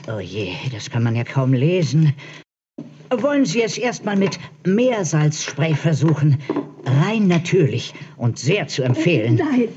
Oh 0.07 0.19
je, 0.19 0.53
das 0.73 0.89
kann 0.89 1.03
man 1.03 1.15
ja 1.15 1.25
kaum 1.25 1.53
lesen. 1.53 2.13
Wollen 3.17 3.45
Sie 3.45 3.61
es 3.61 3.77
erstmal 3.77 4.15
mit 4.15 4.39
Meersalzspray 4.65 5.75
versuchen? 5.75 6.37
Rein 6.85 7.27
natürlich 7.27 7.93
und 8.15 8.39
sehr 8.39 8.67
zu 8.69 8.83
empfehlen. 8.83 9.35
Nein, 9.35 9.67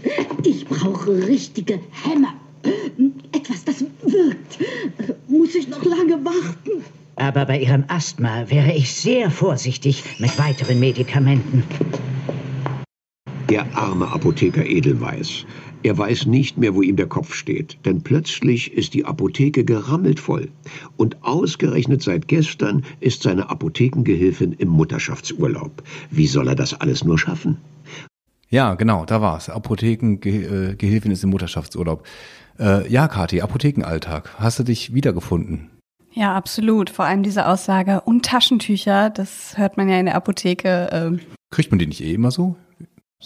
ich 0.45 0.65
brauche 0.67 1.27
richtige 1.27 1.81
Hämmer. 2.05 2.33
Etwas, 3.33 3.65
das 3.65 3.85
wirkt. 4.03 4.59
Muss 5.27 5.55
ich 5.57 5.69
noch 5.69 5.85
lange 5.85 6.25
warten? 6.25 6.85
Aber 7.17 7.45
bei 7.45 7.59
Ihrem 7.59 7.85
Asthma 7.89 8.49
wäre 8.49 8.73
ich 8.73 8.93
sehr 8.93 9.31
vorsichtig 9.31 10.05
mit 10.21 10.39
weiteren 10.39 10.79
Medikamenten. 10.79 11.65
Der 13.51 13.67
arme 13.77 14.07
Apotheker 14.13 14.65
Edelweiß. 14.65 15.45
Er 15.85 15.99
weiß 15.99 16.25
nicht 16.25 16.57
mehr, 16.57 16.75
wo 16.75 16.81
ihm 16.81 16.97
der 16.97 17.09
Kopf 17.09 17.35
steht, 17.35 17.77
denn 17.85 18.01
plötzlich 18.01 18.73
ist 18.73 18.95
die 18.95 19.05
Apotheke 19.05 19.67
gerammelt 19.67 20.19
voll. 20.19 20.49
Und 20.97 21.23
ausgerechnet 21.23 22.03
seit 22.03 22.27
gestern 22.27 22.87
ist 23.01 23.23
seine 23.23 23.51
Apothekengehilfin 23.51 24.55
im 24.55 24.69
Mutterschaftsurlaub. 24.69 25.83
Wie 26.11 26.27
soll 26.27 26.49
er 26.49 26.55
das 26.55 26.73
alles 26.81 27.05
nur 27.05 27.19
schaffen? 27.19 27.59
Ja, 28.49 28.77
genau, 28.77 29.05
da 29.05 29.21
war's. 29.21 29.51
Apothekengehilfin 29.51 31.11
ist 31.11 31.23
im 31.23 31.29
Mutterschaftsurlaub. 31.29 32.03
Äh, 32.59 32.91
ja, 32.91 33.07
Kathi, 33.07 33.43
Apothekenalltag. 33.43 34.37
Hast 34.39 34.59
du 34.59 34.63
dich 34.63 34.95
wiedergefunden? 34.95 35.69
Ja, 36.13 36.35
absolut. 36.35 36.89
Vor 36.89 37.05
allem 37.05 37.23
diese 37.23 37.47
Aussage 37.47 38.01
und 38.01 38.25
Taschentücher, 38.25 39.11
das 39.11 39.59
hört 39.59 39.77
man 39.77 39.91
ja 39.91 39.99
in 39.99 40.07
der 40.07 40.15
Apotheke. 40.15 40.89
Ähm, 40.93 41.21
Kriegt 41.51 41.71
man 41.71 41.79
die 41.79 41.87
nicht 41.87 42.01
eh 42.01 42.15
immer 42.15 42.31
so? 42.31 42.57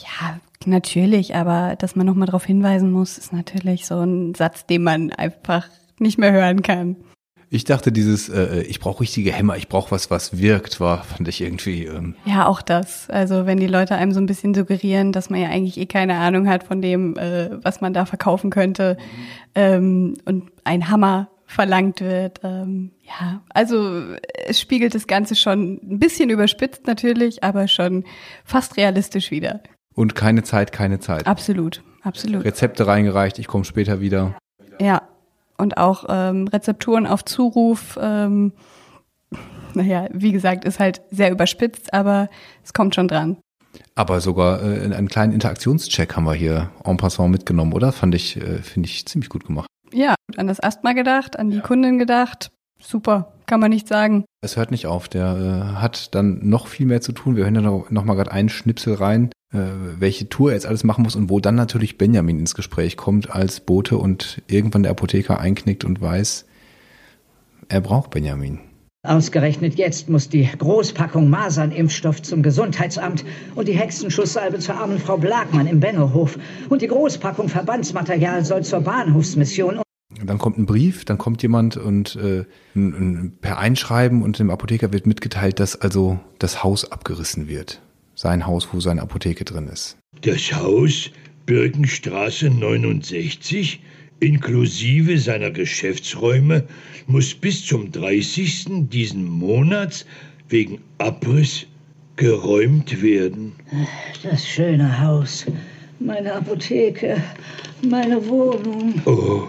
Ja, 0.03 0.39
natürlich, 0.67 1.35
aber 1.35 1.77
dass 1.77 1.97
man 1.97 2.07
nochmal 2.07 2.27
darauf 2.27 2.45
hinweisen 2.45 2.91
muss, 2.91 3.19
ist 3.19 3.33
natürlich 3.33 3.87
so 3.87 4.01
ein 4.01 4.35
Satz, 4.35 4.67
den 4.67 4.83
man 4.83 5.13
einfach 5.13 5.69
nicht 5.99 6.19
mehr 6.19 6.33
hören 6.33 6.63
kann. 6.63 6.97
Ich 7.51 7.65
dachte, 7.65 7.93
dieses, 7.93 8.29
äh, 8.29 8.61
ich 8.63 8.79
brauche 8.79 9.01
richtige 9.01 9.33
Hämmer, 9.33 9.57
ich 9.57 9.69
brauche 9.69 9.91
was, 9.91 10.11
was 10.11 10.39
wirkt, 10.39 10.81
war, 10.81 11.03
fand 11.03 11.29
ich 11.29 11.41
irgendwie. 11.41 11.87
Ähm, 11.87 12.15
Ja, 12.27 12.47
auch 12.47 12.61
das. 12.61 13.09
Also 13.09 13.47
wenn 13.47 13.59
die 13.59 13.67
Leute 13.67 13.95
einem 13.95 14.13
so 14.13 14.21
ein 14.21 14.27
bisschen 14.27 14.53
suggerieren, 14.53 15.13
dass 15.13 15.31
man 15.31 15.41
ja 15.41 15.49
eigentlich 15.49 15.79
eh 15.79 15.87
keine 15.87 16.17
Ahnung 16.17 16.47
hat 16.47 16.65
von 16.65 16.83
dem, 16.83 17.17
äh, 17.17 17.51
was 17.65 17.81
man 17.81 17.95
da 17.95 18.05
verkaufen 18.05 18.51
könnte 18.51 18.99
ähm, 19.55 20.19
und 20.27 20.51
ein 20.65 20.91
Hammer 20.91 21.29
verlangt 21.47 22.03
wird. 22.03 22.41
Ähm, 22.45 22.91
ja, 23.03 23.41
also 23.49 24.03
es 24.47 24.61
spiegelt 24.61 24.95
das 24.95 25.07
Ganze 25.07 25.35
schon 25.35 25.81
ein 25.83 25.99
bisschen 25.99 26.29
überspitzt 26.29 26.87
natürlich, 26.87 27.43
aber 27.43 27.67
schon 27.67 28.05
fast 28.45 28.77
realistisch 28.77 29.31
wieder. 29.31 29.63
Und 29.99 30.15
keine 30.15 30.45
Zeit, 30.45 30.71
keine 30.71 31.01
Zeit. 31.01 31.27
Absolut, 31.27 31.83
absolut. 32.03 32.45
Rezepte 32.45 32.87
reingereicht, 32.87 33.41
ich 33.41 33.49
komme 33.49 33.65
später 33.65 34.01
wieder. 34.01 34.39
Ja, 34.81 35.03
und 35.57 35.77
auch 35.77 36.05
ähm, 36.09 36.47
Rezepturen 36.47 37.05
auf 37.05 37.25
Zuruf. 37.25 37.99
Ähm, 38.01 38.53
naja, 39.75 40.07
wie 40.13 40.31
gesagt, 40.31 40.65
ist 40.65 40.79
halt 40.79 41.03
sehr 41.11 41.33
überspitzt, 41.33 41.93
aber 41.93 42.29
es 42.63 42.73
kommt 42.73 42.95
schon 42.95 43.09
dran. 43.09 43.39
Aber 43.97 44.21
sogar 44.21 44.63
äh, 44.63 44.85
einen 44.95 45.09
kleinen 45.09 45.33
Interaktionscheck 45.33 46.15
haben 46.15 46.25
wir 46.25 46.35
hier 46.35 46.71
en 46.85 46.97
passant 46.97 47.33
mitgenommen, 47.33 47.73
oder? 47.73 47.91
Fand 47.91 48.15
ich, 48.15 48.37
äh, 48.37 48.63
finde 48.63 48.89
ich 48.89 49.05
ziemlich 49.05 49.29
gut 49.29 49.47
gemacht. 49.47 49.67
Ja, 49.93 50.15
an 50.37 50.47
das 50.47 50.61
Asthma 50.61 50.93
gedacht, 50.93 51.37
an 51.37 51.51
die 51.51 51.61
Kundin 51.61 51.99
gedacht. 51.99 52.53
Super, 52.81 53.33
kann 53.47 53.61
man 53.61 53.71
nicht 53.71 53.89
sagen. 53.89 54.25
Es 54.41 54.57
hört 54.57 54.71
nicht 54.71 54.87
auf, 54.87 55.09
der 55.09 55.75
äh, 55.77 55.81
hat 55.81 56.15
dann 56.15 56.49
noch 56.49 56.69
viel 56.69 56.87
mehr 56.87 57.01
zu 57.01 57.13
tun. 57.13 57.37
Wir 57.37 57.45
hören 57.45 57.57
ja 57.57 57.61
noch, 57.61 57.91
noch 57.91 58.05
mal 58.05 58.15
gerade 58.15 58.31
einen 58.31 58.49
Schnipsel 58.49 58.95
rein, 58.95 59.31
äh, 59.53 59.59
welche 59.99 60.29
Tour 60.29 60.51
er 60.51 60.55
jetzt 60.55 60.67
alles 60.67 60.85
machen 60.85 61.03
muss 61.03 61.17
und 61.17 61.29
wo 61.29 61.41
dann 61.41 61.57
natürlich 61.57 61.99
Benjamin 61.99 62.39
ins 62.39 62.55
Gespräch 62.55 62.97
kommt 62.97 63.31
als 63.31 63.61
Bote 63.61 63.99
und 63.99 64.43
irgendwann 64.47 64.85
der 64.85 64.93
Apotheker 64.93 65.41
einknickt 65.41 65.85
und 65.85 66.01
weiß, 66.01 66.47
er 67.69 67.81
braucht 67.81 68.11
Benjamin. 68.11 68.61
Ausgerechnet 69.07 69.77
jetzt 69.77 70.09
muss 70.09 70.29
die 70.29 70.49
Großpackung 70.59 71.31
Masernimpfstoff 71.31 72.21
zum 72.23 72.43
Gesundheitsamt 72.43 73.25
und 73.55 73.69
die 73.69 73.73
Hexenschusssalbe 73.73 74.59
zur 74.59 74.75
armen 74.75 74.99
Frau 74.99 75.17
Blagmann 75.17 75.67
im 75.67 75.81
Bennohof 75.81 76.39
und 76.69 76.83
die 76.83 76.89
Großpackung 76.89 77.49
Verbandsmaterial 77.49 78.45
soll 78.45 78.65
zur 78.65 78.81
Bahnhofsmission. 78.81 79.81
Dann 80.25 80.39
kommt 80.39 80.59
ein 80.59 80.65
Brief, 80.65 81.05
dann 81.05 81.19
kommt 81.19 81.43
jemand 81.43 81.77
und 81.77 82.17
äh, 82.17 82.45
ein, 82.75 82.95
ein, 82.95 83.33
per 83.41 83.59
Einschreiben 83.59 84.23
und 84.23 84.39
dem 84.39 84.51
Apotheker 84.51 84.93
wird 84.93 85.07
mitgeteilt, 85.07 85.61
dass 85.61 85.77
also 85.77 86.19
das 86.39 86.65
Haus 86.65 86.91
abgerissen 86.91 87.47
wird. 87.47 87.83
Sein 88.15 88.47
Haus, 88.47 88.69
wo 88.73 88.81
seine 88.81 89.03
Apotheke 89.03 89.45
drin 89.45 89.69
ist. 89.69 89.99
Das 90.23 90.53
Haus 90.55 91.11
Birkenstraße 91.47 92.51
69 92.51 93.81
inklusive 94.21 95.19
seiner 95.19 95.51
Geschäftsräume 95.51 96.65
muss 97.07 97.35
bis 97.35 97.65
zum 97.65 97.93
30. 97.93 98.89
diesen 98.91 99.25
Monats 99.25 100.05
wegen 100.49 100.81
Abriss 100.99 101.67
geräumt 102.17 103.03
werden. 103.03 103.53
Das 104.23 104.47
schöne 104.47 105.01
Haus, 105.01 105.47
meine 106.01 106.35
Apotheke, 106.35 107.23
meine 107.83 108.27
Wohnung. 108.27 109.01
Oh, 109.07 109.49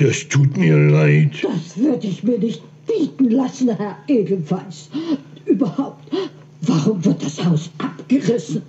das 0.00 0.26
tut 0.28 0.56
mir 0.56 0.76
leid. 0.76 1.32
Das 1.42 1.76
würde 1.76 2.06
ich 2.06 2.22
mir 2.22 2.38
nicht 2.38 2.62
bieten 2.86 3.30
lassen, 3.30 3.76
Herr 3.76 3.98
Edelweiß. 4.08 4.90
Überhaupt, 5.44 6.10
warum 6.62 7.04
wird 7.04 7.22
das 7.22 7.44
Haus 7.44 7.70
abgerissen? 7.78 8.62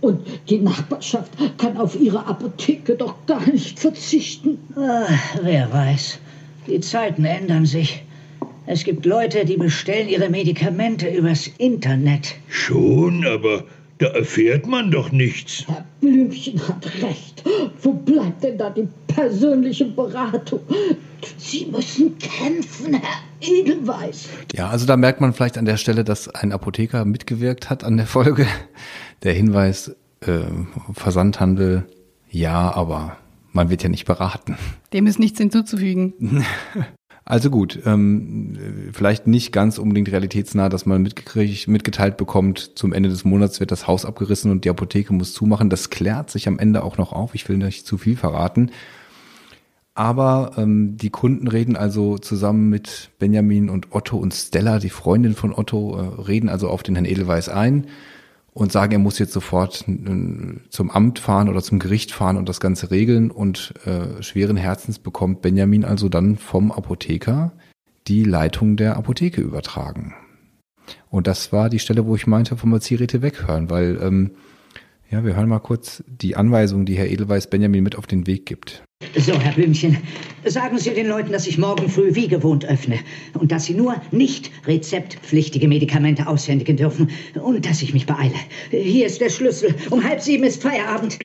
Und 0.00 0.20
die 0.48 0.58
Nachbarschaft 0.58 1.32
kann 1.58 1.76
auf 1.76 2.00
ihre 2.00 2.24
Apotheke 2.24 2.94
doch 2.94 3.14
gar 3.26 3.44
nicht 3.50 3.80
verzichten. 3.80 4.58
Ach, 4.76 5.38
wer 5.42 5.72
weiß. 5.72 6.18
Die 6.66 6.80
Zeiten 6.80 7.24
ändern 7.24 7.66
sich. 7.66 8.04
Es 8.66 8.84
gibt 8.84 9.04
Leute, 9.04 9.44
die 9.44 9.56
bestellen 9.56 10.08
ihre 10.08 10.30
Medikamente 10.30 11.08
übers 11.08 11.48
Internet. 11.58 12.36
Schon, 12.48 13.26
aber 13.26 13.64
da 14.00 14.06
erfährt 14.08 14.66
man 14.66 14.90
doch 14.90 15.12
nichts. 15.12 15.64
Herr 15.68 15.84
Blümchen 16.00 16.66
hat 16.66 16.86
recht. 17.02 17.44
Wo 17.82 17.92
bleibt 17.92 18.42
denn 18.42 18.56
da 18.56 18.70
die 18.70 18.88
persönliche 19.06 19.84
Beratung? 19.84 20.60
Sie 21.36 21.66
müssen 21.66 22.16
kämpfen, 22.18 22.94
Herr 22.94 23.18
Edelweiß. 23.40 24.28
Ja, 24.54 24.70
also 24.70 24.86
da 24.86 24.96
merkt 24.96 25.20
man 25.20 25.34
vielleicht 25.34 25.58
an 25.58 25.66
der 25.66 25.76
Stelle, 25.76 26.02
dass 26.02 26.28
ein 26.28 26.50
Apotheker 26.52 27.04
mitgewirkt 27.04 27.68
hat 27.68 27.84
an 27.84 27.98
der 27.98 28.06
Folge. 28.06 28.46
Der 29.22 29.34
Hinweis, 29.34 29.94
äh, 30.20 30.40
Versandhandel, 30.94 31.84
ja, 32.30 32.74
aber 32.74 33.18
man 33.52 33.68
wird 33.68 33.82
ja 33.82 33.90
nicht 33.90 34.06
beraten. 34.06 34.56
Dem 34.94 35.06
ist 35.06 35.18
nichts 35.18 35.38
hinzuzufügen. 35.38 36.44
Also 37.30 37.48
gut, 37.48 37.78
ähm, 37.86 38.58
vielleicht 38.92 39.28
nicht 39.28 39.52
ganz 39.52 39.78
unbedingt 39.78 40.10
realitätsnah, 40.10 40.68
dass 40.68 40.84
man 40.84 41.02
mitgeteilt 41.04 42.16
bekommt, 42.16 42.72
zum 42.76 42.92
Ende 42.92 43.08
des 43.08 43.24
Monats 43.24 43.60
wird 43.60 43.70
das 43.70 43.86
Haus 43.86 44.04
abgerissen 44.04 44.50
und 44.50 44.64
die 44.64 44.68
Apotheke 44.68 45.12
muss 45.12 45.32
zumachen. 45.32 45.70
Das 45.70 45.90
klärt 45.90 46.28
sich 46.28 46.48
am 46.48 46.58
Ende 46.58 46.82
auch 46.82 46.98
noch 46.98 47.12
auf. 47.12 47.36
Ich 47.36 47.48
will 47.48 47.56
nicht 47.56 47.86
zu 47.86 47.98
viel 47.98 48.16
verraten. 48.16 48.72
Aber 49.94 50.54
ähm, 50.56 50.96
die 50.96 51.10
Kunden 51.10 51.46
reden 51.46 51.76
also 51.76 52.18
zusammen 52.18 52.68
mit 52.68 53.10
Benjamin 53.20 53.70
und 53.70 53.92
Otto 53.92 54.16
und 54.16 54.34
Stella, 54.34 54.80
die 54.80 54.90
Freundin 54.90 55.36
von 55.36 55.54
Otto, 55.54 55.98
äh, 55.98 56.22
reden 56.22 56.48
also 56.48 56.68
auf 56.68 56.82
den 56.82 56.96
Herrn 56.96 57.04
Edelweiß 57.04 57.48
ein 57.48 57.86
und 58.52 58.72
sagen, 58.72 58.92
er 58.92 58.98
muss 58.98 59.18
jetzt 59.18 59.32
sofort 59.32 59.86
äh, 59.88 60.68
zum 60.68 60.90
Amt 60.90 61.18
fahren 61.18 61.48
oder 61.48 61.62
zum 61.62 61.78
Gericht 61.78 62.12
fahren 62.12 62.36
und 62.36 62.48
das 62.48 62.60
Ganze 62.60 62.90
regeln. 62.90 63.30
Und 63.30 63.74
äh, 63.84 64.22
schweren 64.22 64.56
Herzens 64.56 64.98
bekommt 64.98 65.42
Benjamin 65.42 65.84
also 65.84 66.08
dann 66.08 66.36
vom 66.36 66.72
Apotheker 66.72 67.52
die 68.08 68.24
Leitung 68.24 68.76
der 68.76 68.96
Apotheke 68.96 69.40
übertragen. 69.40 70.14
Und 71.08 71.26
das 71.26 71.52
war 71.52 71.70
die 71.70 71.78
Stelle, 71.78 72.06
wo 72.06 72.16
ich 72.16 72.26
meinte, 72.26 72.56
vom 72.56 72.78
Zielräte 72.80 73.22
weghören, 73.22 73.70
weil 73.70 73.98
ähm, 74.02 74.32
ja, 75.10 75.24
wir 75.24 75.36
hören 75.36 75.48
mal 75.48 75.60
kurz 75.60 76.02
die 76.06 76.36
Anweisung, 76.36 76.86
die 76.86 76.96
Herr 76.96 77.08
Edelweiß 77.08 77.50
Benjamin 77.50 77.84
mit 77.84 77.96
auf 77.96 78.06
den 78.06 78.26
Weg 78.26 78.46
gibt. 78.46 78.84
So, 79.16 79.32
Herr 79.40 79.52
Blümchen, 79.52 79.96
sagen 80.44 80.78
Sie 80.78 80.94
den 80.94 81.08
Leuten, 81.08 81.32
dass 81.32 81.46
ich 81.46 81.58
morgen 81.58 81.88
früh 81.88 82.14
wie 82.14 82.28
gewohnt 82.28 82.64
öffne 82.64 82.98
und 83.34 83.50
dass 83.50 83.64
sie 83.64 83.74
nur 83.74 83.96
nicht 84.12 84.50
rezeptpflichtige 84.66 85.68
Medikamente 85.68 86.26
aushändigen 86.26 86.76
dürfen 86.76 87.10
und 87.34 87.66
dass 87.66 87.82
ich 87.82 87.92
mich 87.92 88.06
beeile. 88.06 88.34
Hier 88.70 89.06
ist 89.06 89.20
der 89.20 89.30
Schlüssel. 89.30 89.74
Um 89.90 90.04
halb 90.04 90.20
sieben 90.20 90.44
ist 90.44 90.62
Feierabend. 90.62 91.18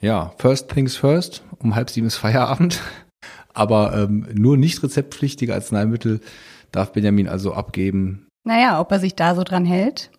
Ja, 0.00 0.34
first 0.38 0.70
things 0.70 0.96
first. 0.96 1.44
Um 1.58 1.76
halb 1.76 1.90
sieben 1.90 2.08
ist 2.08 2.16
Feierabend. 2.16 2.80
Aber 3.54 3.94
ähm, 3.96 4.26
nur 4.32 4.56
nicht 4.56 4.82
rezeptpflichtige 4.82 5.54
Arzneimittel 5.54 6.20
darf 6.72 6.92
Benjamin 6.92 7.28
also 7.28 7.52
abgeben. 7.52 8.26
Naja, 8.44 8.80
ob 8.80 8.90
er 8.92 8.98
sich 8.98 9.14
da 9.14 9.34
so 9.34 9.44
dran 9.44 9.66
hält, 9.66 10.10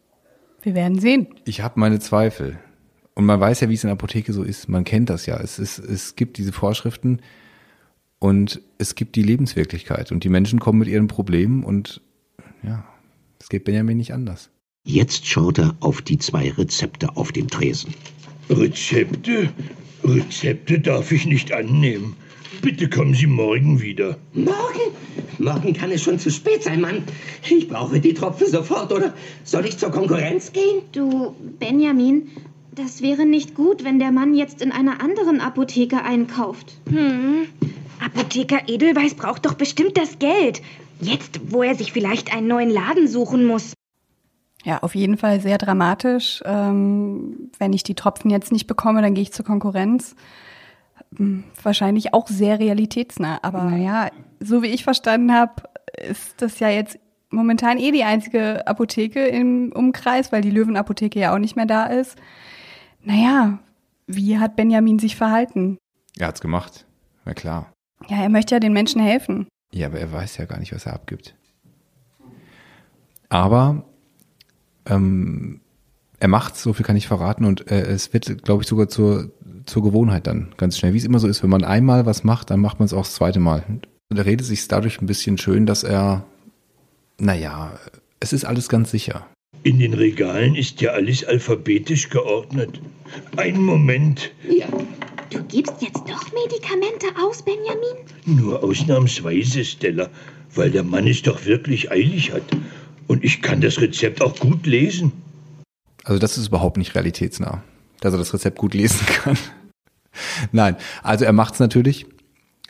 wir 0.62 0.75
werden 0.75 1.00
sehen. 1.00 1.27
Ich 1.46 1.62
habe 1.62 1.79
meine 1.79 2.00
Zweifel. 2.00 2.60
Und 3.15 3.25
man 3.25 3.39
weiß 3.39 3.60
ja, 3.62 3.70
wie 3.70 3.74
es 3.74 3.84
in 3.84 3.88
der 3.88 3.94
Apotheke 3.94 4.34
so 4.34 4.44
ist. 4.44 4.70
Man 4.70 4.84
kennt 4.84 5.10
das 5.10 5.25
ja. 5.25 5.39
Es, 5.39 5.60
ist, 5.60 5.80
es 5.80 6.15
gibt 6.15 6.38
diese 6.38 6.53
Vorschriften 6.53 7.20
und 8.20 8.62
es 8.77 8.96
gibt 8.96 9.15
die 9.15 9.24
Lebenswirklichkeit. 9.24 10.12
Und 10.12 10.24
die 10.24 10.30
Menschen 10.30 10.60
kommen 10.60 10.80
mit 10.80 10.88
ihren 10.88 11.08
Problemen 11.08 11.63
und 11.63 12.01
ja, 12.63 12.86
es 13.39 13.50
geht 13.50 13.65
Benjamin 13.65 13.98
nicht 13.98 14.13
anders. 14.13 14.50
Jetzt 14.84 15.27
schaut 15.27 15.60
er 15.60 15.75
auf 15.80 16.01
die 16.01 16.18
zwei 16.18 16.50
Rezepte 16.51 17.15
auf 17.15 17.32
dem 17.32 17.48
Tresen. 17.48 17.94
Rezepte? 18.50 19.50
Rezepte 20.03 20.80
darf 20.80 21.12
ich 21.12 21.25
nicht 21.25 21.51
annehmen. 21.51 22.15
Bitte 22.62 22.89
kommen 22.89 23.13
Sie 23.13 23.27
morgen 23.27 23.82
wieder. 23.82 24.18
Morgen? 24.34 24.96
Morgen 25.39 25.74
kann 25.74 25.91
es 25.91 26.03
schon 26.03 26.20
zu 26.20 26.30
spät 26.30 26.63
sein, 26.63 26.82
Mann. 26.82 27.03
Ich 27.50 27.68
brauche 27.68 28.00
die 28.00 28.13
Tropfen 28.13 28.48
sofort, 28.48 28.91
oder 28.91 29.13
soll 29.44 29.65
ich 29.65 29.77
zur 29.77 29.89
Konkurrenz 29.89 30.51
gehen? 30.51 30.84
Du, 30.91 31.36
Benjamin, 31.60 32.30
das 32.72 33.01
wäre 33.01 33.25
nicht 33.25 33.56
gut, 33.56 33.84
wenn 33.84 34.00
der 34.00 34.12
Mann 34.12 34.34
jetzt 34.34 34.62
in 34.62 34.72
einer 34.72 35.01
anderen 35.01 35.42
Apotheke 35.42 36.04
einkauft. 36.04 36.74
Hm. 36.90 37.48
Apotheker 38.04 38.68
Edelweiß 38.68 39.16
braucht 39.16 39.46
doch 39.46 39.54
bestimmt 39.54 39.98
das 39.98 40.20
Geld. 40.20 40.62
Jetzt, 41.00 41.51
wo 41.51 41.63
er 41.63 41.75
sich 41.75 41.92
vielleicht 41.92 42.34
einen 42.34 42.48
neuen 42.48 42.70
Laden 42.70 43.08
suchen 43.08 43.46
muss. 43.46 43.74
Ja, 44.63 44.80
auf 44.80 44.96
jeden 44.96 45.18
Fall 45.18 45.42
sehr 45.42 45.58
dramatisch. 45.58 46.42
Ähm, 46.46 47.51
wenn 47.58 47.74
ich 47.74 47.84
die 47.84 47.96
Tropfen 47.96 48.30
jetzt 48.30 48.51
nicht 48.51 48.68
bekomme, 48.68 49.01
dann 49.01 49.16
gehe 49.16 49.24
ich 49.24 49.34
zur 49.34 49.46
Konkurrenz. 49.46 50.16
Hm, 51.18 51.44
wahrscheinlich 51.62 52.13
auch 52.13 52.28
sehr 52.28 52.60
realitätsnah. 52.60 53.40
Aber 53.42 53.63
naja, 53.63 54.10
so 54.40 54.62
wie 54.62 54.68
ich 54.68 54.84
verstanden 54.84 55.34
habe, 55.34 55.63
ist 55.98 56.42
das 56.42 56.60
ja 56.60 56.70
jetzt 56.70 57.00
momentan 57.32 57.80
eh 57.80 57.92
die 57.92 58.04
einzige 58.04 58.68
Apotheke 58.68 59.25
im 59.25 59.72
Umkreis, 59.72 60.32
weil 60.32 60.42
die 60.42 60.51
Löwenapotheke 60.51 61.20
ja 61.20 61.34
auch 61.34 61.40
nicht 61.40 61.56
mehr 61.56 61.66
da 61.66 61.86
ist. 61.86 62.18
Naja, 63.03 63.60
wie 64.08 64.38
hat 64.38 64.55
Benjamin 64.55 65.00
sich 65.00 65.15
verhalten? 65.15 65.77
Er 66.17 66.27
hat's 66.27 66.41
gemacht. 66.41 66.86
Na 67.25 67.34
klar. 67.34 67.72
Ja, 68.08 68.22
er 68.22 68.29
möchte 68.29 68.55
ja 68.55 68.60
den 68.60 68.74
Menschen 68.74 69.01
helfen. 69.01 69.48
Ja, 69.74 69.88
aber 69.88 70.00
er 70.00 70.12
weiß 70.12 70.38
ja 70.38 70.46
gar 70.46 70.60
nicht, 70.60 70.74
was 70.74 70.86
er 70.86 70.93
abgibt. 70.93 71.36
Aber 73.29 73.86
ähm, 74.86 75.62
er 76.20 76.27
macht's, 76.27 76.62
so 76.62 76.74
viel 76.74 76.86
kann 76.86 76.98
ich 76.98 77.08
verraten, 77.08 77.46
und 77.46 77.72
äh, 77.72 77.81
es 77.81 78.13
wird, 78.13 78.43
glaube 78.43 78.63
ich, 78.63 78.70
sogar 78.70 78.89
zur, 78.89 79.31
zur 79.65 79.84
Gewohnheit 79.84 80.27
dann 80.27 80.53
ganz 80.58 80.77
schnell. 80.77 80.93
Wie 80.93 80.98
es 80.98 81.05
immer 81.05 81.20
so 81.20 81.27
ist, 81.27 81.41
wenn 81.41 81.50
man 81.50 81.63
einmal 81.63 82.05
was 82.05 82.24
macht, 82.24 82.50
dann 82.50 82.60
macht 82.60 82.79
man 82.79 82.86
es 82.86 82.93
auch 82.93 83.03
das 83.03 83.13
zweite 83.13 83.39
Mal. 83.39 83.63
Und 84.10 84.17
er 84.17 84.25
redet 84.25 84.46
sich 84.46 84.67
dadurch 84.67 85.01
ein 85.01 85.05
bisschen 85.05 85.38
schön, 85.38 85.65
dass 85.65 85.84
er, 85.84 86.25
naja, 87.17 87.79
es 88.20 88.34
ist 88.34 88.46
alles 88.46 88.67
ganz 88.67 88.91
sicher. 88.91 89.25
In 89.63 89.77
den 89.77 89.93
Regalen 89.93 90.55
ist 90.55 90.81
ja 90.81 90.91
alles 90.91 91.24
alphabetisch 91.24 92.10
geordnet. 92.10 92.81
Einen 93.38 93.63
Moment. 93.63 94.31
Ja. 94.50 94.65
Du 95.29 95.43
gibst 95.43 95.75
jetzt 95.81 96.01
doch 96.08 96.24
Medikamente 96.34 97.05
aus, 97.24 97.43
Benjamin? 97.43 97.96
Nur 98.25 98.63
ausnahmsweise, 98.63 99.63
Stella, 99.63 100.10
weil 100.55 100.72
der 100.72 100.84
Mann 100.84 101.05
es 101.05 101.22
doch 101.22 101.46
wirklich 101.46 101.91
eilig 101.91 102.34
hat. 102.34 102.41
Und 103.08 103.24
ich 103.24 103.43
kann 103.43 103.62
das 103.62 103.79
Rezept 103.79 104.24
auch 104.24 104.36
gut 104.39 104.65
lesen. 104.65 105.12
Also 106.05 106.17
das 106.17 106.39
ist 106.39 106.48
überhaupt 106.48 106.77
nicht 106.77 106.96
realitätsnah, 106.96 107.63
dass 108.00 108.13
er 108.13 108.17
das 108.17 108.34
Rezept 108.34 108.58
gut 108.58 108.74
lesen 108.74 109.05
kann. 109.05 109.38
Nein, 110.51 110.75
also 111.03 111.24
er 111.24 111.34
macht's 111.34 111.60
natürlich. 111.60 112.08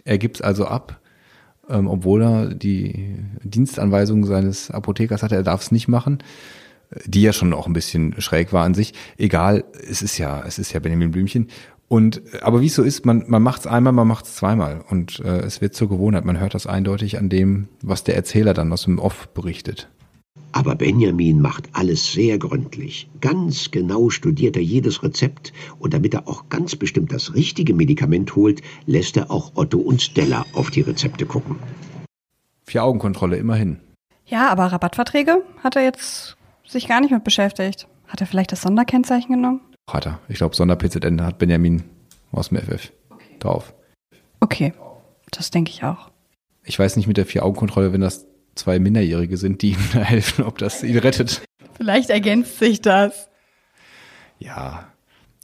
Er 0.03 0.17
gibt's 0.17 0.41
also 0.41 0.65
ab, 0.65 0.99
ähm, 1.69 1.87
obwohl 1.87 2.21
er 2.21 2.53
die 2.53 3.15
Dienstanweisung 3.43 4.25
seines 4.25 4.71
Apothekers 4.71 5.23
hatte, 5.23 5.35
er 5.35 5.43
darf 5.43 5.61
es 5.61 5.71
nicht 5.71 5.87
machen 5.87 6.21
die 7.05 7.21
ja 7.21 7.33
schon 7.33 7.53
auch 7.53 7.67
ein 7.67 7.73
bisschen 7.73 8.19
schräg 8.21 8.53
war 8.53 8.63
an 8.63 8.73
sich. 8.73 8.93
Egal, 9.17 9.63
es 9.89 10.01
ist 10.01 10.17
ja, 10.17 10.43
es 10.45 10.59
ist 10.59 10.73
ja 10.73 10.79
Benjamin 10.79 11.11
Blümchen. 11.11 11.47
Und 11.87 12.21
aber 12.41 12.61
wie 12.61 12.67
es 12.67 12.75
so 12.75 12.83
ist, 12.83 13.05
man, 13.05 13.25
man 13.27 13.43
macht 13.43 13.61
es 13.61 13.67
einmal, 13.67 13.91
man 13.91 14.07
macht 14.07 14.25
es 14.25 14.35
zweimal 14.35 14.81
und 14.89 15.19
äh, 15.19 15.39
es 15.39 15.59
wird 15.59 15.75
zur 15.75 15.89
Gewohnheit. 15.89 16.23
Man 16.23 16.39
hört 16.39 16.53
das 16.53 16.65
eindeutig 16.65 17.17
an 17.17 17.27
dem, 17.27 17.67
was 17.81 18.05
der 18.05 18.15
Erzähler 18.15 18.53
dann 18.53 18.71
aus 18.71 18.83
dem 18.83 18.97
Off 18.97 19.27
berichtet. 19.33 19.89
Aber 20.53 20.75
Benjamin 20.75 21.41
macht 21.41 21.69
alles 21.73 22.11
sehr 22.11 22.37
gründlich. 22.37 23.09
Ganz 23.19 23.71
genau 23.71 24.09
studiert 24.09 24.55
er 24.55 24.63
jedes 24.63 25.03
Rezept 25.03 25.53
und 25.79 25.93
damit 25.93 26.13
er 26.13 26.27
auch 26.27 26.49
ganz 26.49 26.75
bestimmt 26.75 27.11
das 27.11 27.35
richtige 27.35 27.73
Medikament 27.73 28.35
holt, 28.35 28.61
lässt 28.85 29.17
er 29.17 29.31
auch 29.31 29.51
Otto 29.55 29.79
und 29.79 30.01
Stella 30.01 30.45
auf 30.53 30.71
die 30.71 30.81
Rezepte 30.81 31.25
gucken. 31.25 31.57
Vier 32.65 32.83
Augenkontrolle 32.83 33.37
immerhin. 33.37 33.79
Ja, 34.25 34.49
aber 34.49 34.67
Rabattverträge 34.67 35.43
hat 35.61 35.75
er 35.75 35.83
jetzt 35.83 36.37
sich 36.71 36.87
gar 36.87 37.01
nicht 37.01 37.11
mit 37.11 37.23
beschäftigt. 37.23 37.87
Hat 38.07 38.21
er 38.21 38.27
vielleicht 38.27 38.51
das 38.51 38.61
Sonderkennzeichen 38.61 39.33
genommen? 39.33 39.61
Hat 39.89 40.05
er. 40.05 40.19
Ich 40.27 40.37
glaube, 40.37 40.55
Sonder-PZN 40.55 41.21
hat 41.21 41.37
Benjamin 41.37 41.83
aus 42.31 42.49
dem 42.49 42.57
FF 42.57 42.91
drauf. 43.39 43.73
Okay, 44.39 44.73
das 45.31 45.51
denke 45.51 45.71
ich 45.71 45.83
auch. 45.83 46.11
Ich 46.63 46.77
weiß 46.77 46.95
nicht 46.95 47.07
mit 47.07 47.17
der 47.17 47.25
Vier-Augen-Kontrolle, 47.25 47.93
wenn 47.93 48.01
das 48.01 48.27
zwei 48.55 48.79
Minderjährige 48.79 49.37
sind, 49.37 49.61
die 49.61 49.71
ihm 49.71 49.77
da 49.93 49.99
helfen, 49.99 50.43
ob 50.43 50.57
das 50.57 50.83
ihn 50.83 50.97
rettet. 50.97 51.41
Vielleicht 51.73 52.09
ergänzt 52.09 52.59
sich 52.59 52.81
das. 52.81 53.29
Ja. 54.39 54.87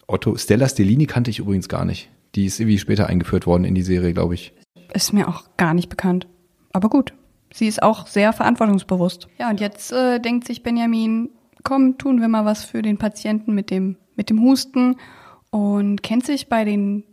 Otto, 0.07 0.35
Stella 0.37 0.69
Stellini 0.69 1.05
kannte 1.05 1.31
ich 1.31 1.39
übrigens 1.39 1.67
gar 1.67 1.85
nicht. 1.85 2.09
Die 2.35 2.45
ist 2.45 2.59
irgendwie 2.59 2.79
später 2.79 3.07
eingeführt 3.07 3.47
worden 3.47 3.65
in 3.65 3.75
die 3.75 3.81
Serie, 3.81 4.13
glaube 4.13 4.35
ich. 4.35 4.53
Ist 4.93 5.13
mir 5.13 5.27
auch 5.27 5.43
gar 5.57 5.73
nicht 5.73 5.89
bekannt. 5.89 6.27
Aber 6.71 6.89
gut, 6.89 7.13
sie 7.57 7.67
ist 7.67 7.81
auch 7.81 8.07
sehr 8.07 8.33
verantwortungsbewusst. 8.33 9.27
Ja, 9.39 9.49
und 9.49 9.59
jetzt 9.59 9.91
äh, 9.91 10.19
denkt 10.19 10.45
sich 10.45 10.63
Benjamin, 10.63 11.29
komm, 11.63 11.97
tun 11.97 12.21
wir 12.21 12.27
mal 12.27 12.45
was 12.45 12.63
für 12.63 12.81
den 12.81 12.97
Patienten 12.97 13.53
mit 13.53 13.71
dem, 13.71 13.97
mit 14.15 14.29
dem 14.29 14.41
Husten 14.41 14.95
und 15.49 16.03
kennt 16.03 16.25
sich 16.25 16.47
bei 16.47 16.63
den 16.63 17.03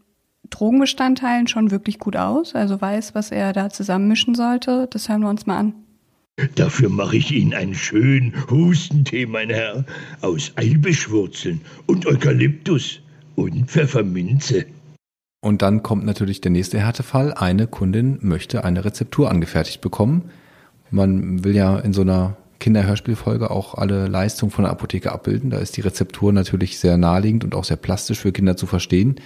Drogenbestandteilen 0.50 1.48
schon 1.48 1.70
wirklich 1.70 1.98
gut 1.98 2.16
aus, 2.16 2.54
also 2.54 2.80
weiß, 2.80 3.14
was 3.14 3.30
er 3.30 3.52
da 3.52 3.70
zusammenmischen 3.70 4.34
sollte. 4.34 4.86
Das 4.90 5.08
hören 5.08 5.22
wir 5.22 5.30
uns 5.30 5.46
mal 5.46 5.56
an. 5.56 5.74
Dafür 6.56 6.88
mache 6.88 7.16
ich 7.16 7.32
Ihnen 7.32 7.54
einen 7.54 7.74
schönen 7.74 8.34
Hustentee, 8.50 9.24
mein 9.24 9.50
Herr, 9.50 9.84
aus 10.20 10.52
Eilbeschwurzeln 10.56 11.60
und 11.86 12.06
Eukalyptus 12.06 13.00
und 13.36 13.70
Pfefferminze. 13.70 14.66
Und 15.44 15.60
dann 15.60 15.82
kommt 15.82 16.06
natürlich 16.06 16.40
der 16.40 16.50
nächste 16.50 16.80
Härtefall. 16.80 17.34
Eine 17.34 17.66
Kundin 17.66 18.16
möchte 18.22 18.64
eine 18.64 18.82
Rezeptur 18.86 19.30
angefertigt 19.30 19.82
bekommen. 19.82 20.30
Man 20.90 21.44
will 21.44 21.54
ja 21.54 21.78
in 21.78 21.92
so 21.92 22.00
einer 22.00 22.38
Kinderhörspielfolge 22.60 23.50
auch 23.50 23.74
alle 23.74 24.06
Leistungen 24.06 24.50
von 24.50 24.64
der 24.64 24.72
Apotheke 24.72 25.12
abbilden. 25.12 25.50
Da 25.50 25.58
ist 25.58 25.76
die 25.76 25.82
Rezeptur 25.82 26.32
natürlich 26.32 26.78
sehr 26.78 26.96
naheliegend 26.96 27.44
und 27.44 27.54
auch 27.54 27.64
sehr 27.64 27.76
plastisch 27.76 28.20
für 28.20 28.32
Kinder 28.32 28.56
zu 28.56 28.64
verstehen. 28.64 29.16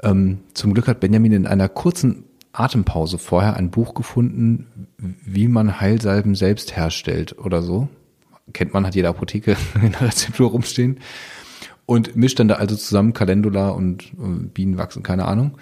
Ähm, 0.00 0.38
zum 0.54 0.74
Glück 0.74 0.86
hat 0.86 1.00
Benjamin 1.00 1.32
in 1.32 1.48
einer 1.48 1.68
kurzen 1.68 2.22
Atempause 2.52 3.18
vorher 3.18 3.56
ein 3.56 3.72
Buch 3.72 3.94
gefunden, 3.94 4.86
wie 4.96 5.48
man 5.48 5.80
Heilsalben 5.80 6.36
selbst 6.36 6.76
herstellt 6.76 7.36
oder 7.36 7.62
so. 7.62 7.88
Kennt 8.52 8.74
man, 8.74 8.86
hat 8.86 8.94
jede 8.94 9.08
Apotheke 9.08 9.56
in 9.82 9.90
der 9.90 10.02
Rezeptur 10.02 10.50
rumstehen. 10.50 11.00
Und 11.86 12.16
mischt 12.16 12.38
dann 12.38 12.48
da 12.48 12.54
also 12.54 12.76
zusammen 12.76 13.12
Calendula 13.12 13.70
und 13.70 14.04
äh, 14.04 14.46
Bienenwachs 14.54 14.96
und 14.96 15.02
keine 15.02 15.26
Ahnung. 15.26 15.58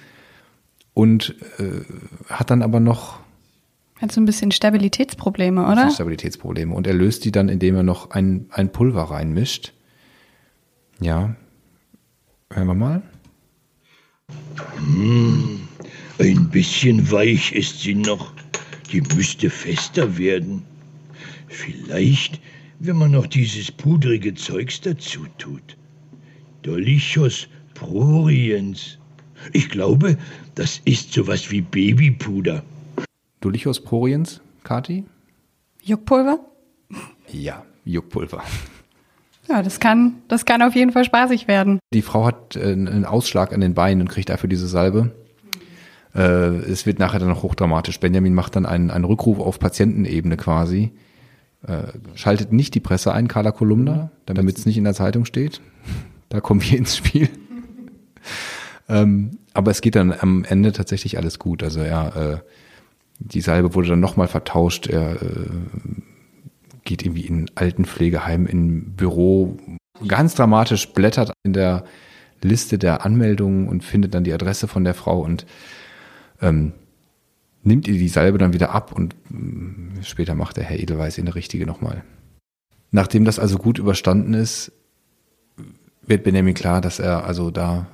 Und 0.94 1.34
äh, 1.58 1.82
hat 2.28 2.50
dann 2.50 2.62
aber 2.62 2.80
noch 2.80 3.20
hat 4.00 4.12
so 4.12 4.20
ein 4.20 4.24
bisschen 4.24 4.50
Stabilitätsprobleme, 4.50 5.66
oder? 5.66 5.90
Stabilitätsprobleme. 5.90 6.74
Und 6.74 6.86
er 6.86 6.94
löst 6.94 7.26
die 7.26 7.32
dann, 7.32 7.50
indem 7.50 7.76
er 7.76 7.82
noch 7.82 8.10
ein, 8.12 8.46
ein 8.50 8.72
Pulver 8.72 9.02
reinmischt. 9.02 9.74
Ja. 11.00 11.36
Hören 12.50 12.66
wir 12.66 12.74
mal. 12.74 13.02
Hm, 14.76 15.60
ein 16.18 16.48
bisschen 16.48 17.10
weich 17.12 17.52
ist 17.52 17.80
sie 17.80 17.94
noch. 17.94 18.32
Die 18.90 19.02
müsste 19.02 19.50
fester 19.50 20.16
werden. 20.16 20.62
Vielleicht, 21.48 22.40
wenn 22.78 22.96
man 22.96 23.10
noch 23.10 23.26
dieses 23.26 23.70
pudrige 23.70 24.34
Zeugs 24.34 24.80
dazu 24.80 25.26
tut. 25.36 25.76
Dolichos 26.62 27.48
proriens. 27.74 28.98
Ich 29.52 29.70
glaube, 29.70 30.18
das 30.54 30.80
ist 30.84 31.12
sowas 31.12 31.50
wie 31.50 31.62
Babypuder. 31.62 32.62
Dolichos 33.40 33.80
proriens, 33.80 34.40
Kati? 34.64 35.04
Juckpulver? 35.82 36.40
Ja, 37.32 37.64
Juckpulver. 37.84 38.42
Ja, 39.48 39.62
das 39.62 39.80
kann, 39.80 40.16
das 40.28 40.44
kann 40.44 40.62
auf 40.62 40.74
jeden 40.74 40.92
Fall 40.92 41.04
spaßig 41.04 41.48
werden. 41.48 41.80
Die 41.92 42.02
Frau 42.02 42.26
hat 42.26 42.56
äh, 42.56 42.72
einen 42.72 43.04
Ausschlag 43.04 43.52
an 43.52 43.60
den 43.60 43.74
Beinen 43.74 44.02
und 44.02 44.08
kriegt 44.08 44.28
dafür 44.28 44.49
diese 44.49 44.68
Salbe. 44.68 45.10
Äh, 46.14 46.20
es 46.20 46.86
wird 46.86 46.99
nachher 46.99 47.18
dann 47.18 47.28
noch 47.28 47.42
hochdramatisch. 47.42 47.99
Benjamin 47.99 48.34
macht 48.34 48.56
dann 48.56 48.66
einen, 48.66 48.90
einen 48.90 49.04
Rückruf 49.04 49.40
auf 49.40 49.58
Patientenebene 49.58 50.36
quasi. 50.36 50.92
Äh, 51.66 51.84
schaltet 52.14 52.52
nicht 52.52 52.75
die 52.75 52.80
Presse 52.80 53.12
ein, 53.12 53.28
Carla 53.28 53.52
Kolumna, 53.52 54.10
damit 54.26 54.58
es 54.58 54.66
nicht 54.66 54.78
in 54.78 54.84
der 54.84 54.94
Zeitung 54.94 55.25
steht. 55.25 55.60
Da 56.30 56.40
kommen 56.40 56.62
wir 56.62 56.78
ins 56.78 56.97
Spiel. 56.97 57.28
ähm, 58.88 59.32
aber 59.52 59.71
es 59.71 59.82
geht 59.82 59.97
dann 59.97 60.14
am 60.19 60.45
Ende 60.45 60.73
tatsächlich 60.73 61.19
alles 61.19 61.38
gut. 61.38 61.62
Also 61.62 61.82
ja, 61.82 62.08
äh, 62.08 62.38
die 63.19 63.43
Salbe 63.43 63.75
wurde 63.75 63.88
dann 63.88 64.00
nochmal 64.00 64.28
vertauscht. 64.28 64.86
Er 64.86 65.21
äh, 65.21 65.50
geht 66.84 67.04
irgendwie 67.04 67.26
in 67.26 67.50
Altenpflegeheim, 67.56 68.47
in 68.47 68.95
Büro, 68.95 69.58
ganz 70.06 70.34
dramatisch 70.34 70.93
blättert 70.93 71.32
in 71.43 71.52
der 71.52 71.84
Liste 72.43 72.78
der 72.78 73.04
Anmeldungen 73.04 73.69
und 73.69 73.84
findet 73.84 74.14
dann 74.14 74.25
die 74.25 74.32
Adresse 74.32 74.69
von 74.69 74.84
der 74.84 74.95
Frau 74.95 75.21
und 75.21 75.45
ähm, 76.40 76.73
nimmt 77.62 77.86
ihr 77.86 77.95
die 77.95 78.08
Salbe 78.08 78.38
dann 78.38 78.54
wieder 78.54 78.71
ab 78.73 78.93
und 78.93 79.14
äh, 79.14 80.02
später 80.02 80.34
macht 80.34 80.56
der 80.56 80.64
Herr 80.64 80.78
Edelweiß 80.78 81.19
eine 81.19 81.34
richtige 81.34 81.66
nochmal. 81.66 82.04
Nachdem 82.93 83.25
das 83.25 83.38
also 83.38 83.58
gut 83.58 83.78
überstanden 83.78 84.34
ist, 84.34 84.73
wird 86.10 86.25
Benjamin 86.25 86.54
klar, 86.54 86.82
dass 86.82 86.99
er 86.99 87.25
also 87.25 87.50
da 87.50 87.86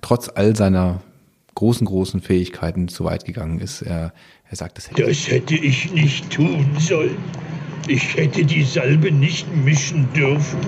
trotz 0.00 0.30
all 0.34 0.56
seiner 0.56 1.02
großen, 1.54 1.86
großen 1.86 2.20
Fähigkeiten 2.22 2.88
zu 2.88 3.04
weit 3.04 3.24
gegangen 3.24 3.60
ist. 3.60 3.82
Er, 3.82 4.14
er 4.48 4.56
sagt, 4.56 4.78
das 4.78 4.90
hätte, 4.90 5.02
das 5.02 5.28
hätte 5.28 5.56
ich 5.56 5.92
nicht 5.92 6.30
tun 6.30 6.64
sollen. 6.78 7.18
Ich 7.88 8.16
hätte 8.16 8.44
die 8.44 8.62
Salbe 8.62 9.12
nicht 9.12 9.46
mischen 9.54 10.12
dürfen. 10.12 10.58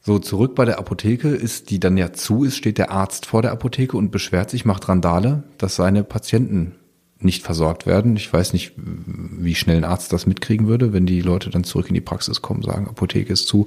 So, 0.00 0.18
zurück 0.18 0.54
bei 0.54 0.64
der 0.64 0.78
Apotheke 0.78 1.28
ist, 1.28 1.68
die 1.68 1.78
dann 1.78 1.98
ja 1.98 2.14
zu 2.14 2.44
ist, 2.44 2.56
steht 2.56 2.78
der 2.78 2.90
Arzt 2.90 3.26
vor 3.26 3.42
der 3.42 3.52
Apotheke 3.52 3.96
und 3.96 4.10
beschwert 4.10 4.48
sich, 4.48 4.64
macht 4.64 4.88
Randale, 4.88 5.42
dass 5.58 5.76
seine 5.76 6.02
Patienten 6.02 6.77
nicht 7.20 7.42
versorgt 7.42 7.86
werden. 7.86 8.16
Ich 8.16 8.32
weiß 8.32 8.52
nicht, 8.52 8.72
wie 8.76 9.54
schnell 9.54 9.78
ein 9.78 9.84
Arzt 9.84 10.12
das 10.12 10.26
mitkriegen 10.26 10.68
würde, 10.68 10.92
wenn 10.92 11.06
die 11.06 11.20
Leute 11.20 11.50
dann 11.50 11.64
zurück 11.64 11.88
in 11.88 11.94
die 11.94 12.00
Praxis 12.00 12.42
kommen, 12.42 12.62
sagen, 12.62 12.86
Apotheke 12.86 13.32
ist 13.32 13.48
zu. 13.48 13.66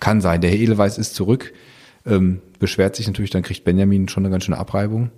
Kann 0.00 0.20
sein. 0.20 0.40
Der 0.40 0.50
Herr 0.50 0.58
Edelweiß 0.58 0.98
ist 0.98 1.14
zurück, 1.14 1.52
ähm, 2.04 2.40
beschwert 2.58 2.96
sich 2.96 3.06
natürlich, 3.06 3.30
dann 3.30 3.42
kriegt 3.42 3.64
Benjamin 3.64 4.08
schon 4.08 4.24
eine 4.24 4.32
ganz 4.32 4.44
schöne 4.44 4.58
Abreibung 4.58 5.10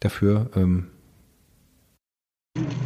dafür. 0.00 0.50
Ähm, 0.56 0.88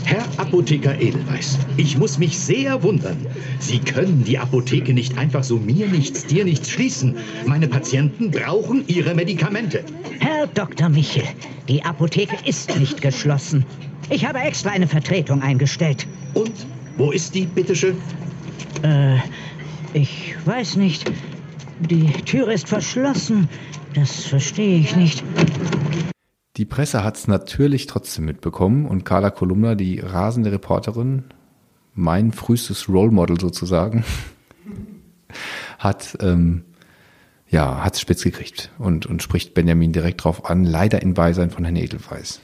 Herr 0.04 0.24
Apotheker 0.38 0.98
Edelweiß, 0.98 1.58
ich 1.76 1.98
muss 1.98 2.18
mich 2.18 2.38
sehr 2.38 2.82
wundern. 2.82 3.26
Sie 3.58 3.78
können 3.78 4.24
die 4.24 4.38
Apotheke 4.38 4.94
nicht 4.94 5.18
einfach 5.18 5.44
so 5.44 5.58
mir 5.58 5.88
nichts, 5.88 6.24
dir 6.24 6.44
nichts 6.44 6.70
schließen. 6.70 7.16
Meine 7.44 7.68
Patienten 7.68 8.30
brauchen 8.30 8.84
ihre 8.88 9.14
Medikamente. 9.14 9.84
Herr 10.20 10.46
Dr. 10.46 10.88
Michel, 10.88 11.24
die 11.68 11.84
Apotheke 11.84 12.36
ist 12.46 12.78
nicht 12.78 13.02
geschlossen. 13.02 13.66
Ich 14.10 14.24
habe 14.24 14.38
extra 14.38 14.70
eine 14.70 14.86
Vertretung 14.86 15.42
eingestellt. 15.42 16.06
Und 16.34 16.52
wo 16.96 17.10
ist 17.10 17.34
die, 17.34 17.46
bitteschön? 17.46 17.96
Äh, 18.82 19.18
ich 19.92 20.34
weiß 20.44 20.76
nicht. 20.76 21.10
Die 21.80 22.10
Tür 22.24 22.50
ist 22.50 22.68
verschlossen. 22.68 23.48
Das 23.94 24.24
verstehe 24.24 24.78
ich 24.78 24.96
nicht. 24.96 25.22
Die 26.56 26.64
Presse 26.64 27.04
hat 27.04 27.16
es 27.16 27.28
natürlich 27.28 27.86
trotzdem 27.86 28.24
mitbekommen 28.24 28.86
und 28.86 29.04
Carla 29.04 29.30
Kolumna, 29.30 29.76
die 29.76 30.00
rasende 30.00 30.50
Reporterin, 30.50 31.24
mein 31.94 32.32
frühestes 32.32 32.88
Role 32.88 33.12
Model 33.12 33.38
sozusagen, 33.40 34.04
hat 35.78 36.18
ähm, 36.20 36.64
ja 37.48 37.84
hat's 37.84 38.00
spitz 38.00 38.24
gekriegt 38.24 38.72
und, 38.78 39.06
und 39.06 39.22
spricht 39.22 39.54
Benjamin 39.54 39.92
direkt 39.92 40.24
drauf 40.24 40.50
an, 40.50 40.64
leider 40.64 41.00
in 41.00 41.14
Beisein 41.14 41.50
von 41.50 41.64
Herrn 41.64 41.76
Edelweiß. 41.76 42.40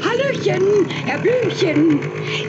Hallöchen, 0.00 0.88
Herr 1.04 1.18
Blümchen. 1.18 2.00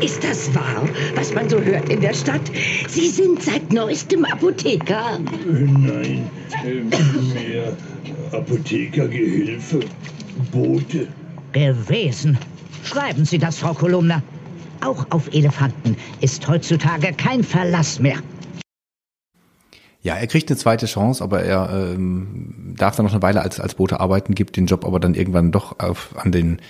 Ist 0.01 0.23
das 0.23 0.53
wahr, 0.55 0.87
was 1.15 1.33
man 1.33 1.49
so 1.49 1.59
hört 1.59 1.89
in 1.89 2.01
der 2.01 2.13
Stadt? 2.13 2.41
Sie 2.87 3.09
sind 3.09 3.43
seit 3.43 3.73
neuestem 3.73 4.23
Apotheker. 4.25 5.19
Nein, 5.45 6.29
mehr 7.33 7.75
Apothekergehilfe. 8.31 9.81
Bote. 10.51 11.07
Gewesen. 11.51 12.37
Schreiben 12.83 13.25
Sie 13.25 13.37
das, 13.37 13.57
Frau 13.57 13.73
Kolumna. 13.73 14.23
Auch 14.81 15.05
auf 15.09 15.33
Elefanten 15.33 15.97
ist 16.21 16.47
heutzutage 16.47 17.11
kein 17.13 17.43
Verlass 17.43 17.99
mehr. 17.99 18.19
Ja, 20.01 20.15
er 20.15 20.27
kriegt 20.27 20.49
eine 20.49 20.57
zweite 20.57 20.85
Chance, 20.85 21.21
aber 21.21 21.43
er 21.43 21.69
ähm, 21.93 22.75
darf 22.77 22.95
dann 22.95 23.05
noch 23.05 23.11
eine 23.11 23.21
Weile 23.21 23.41
als, 23.41 23.59
als 23.59 23.75
Bote 23.75 23.99
arbeiten, 23.99 24.33
gibt 24.33 24.55
den 24.55 24.65
Job 24.65 24.85
aber 24.85 25.01
dann 25.01 25.13
irgendwann 25.13 25.51
doch 25.51 25.77
auf, 25.79 26.15
an, 26.15 26.31
den, 26.31 26.61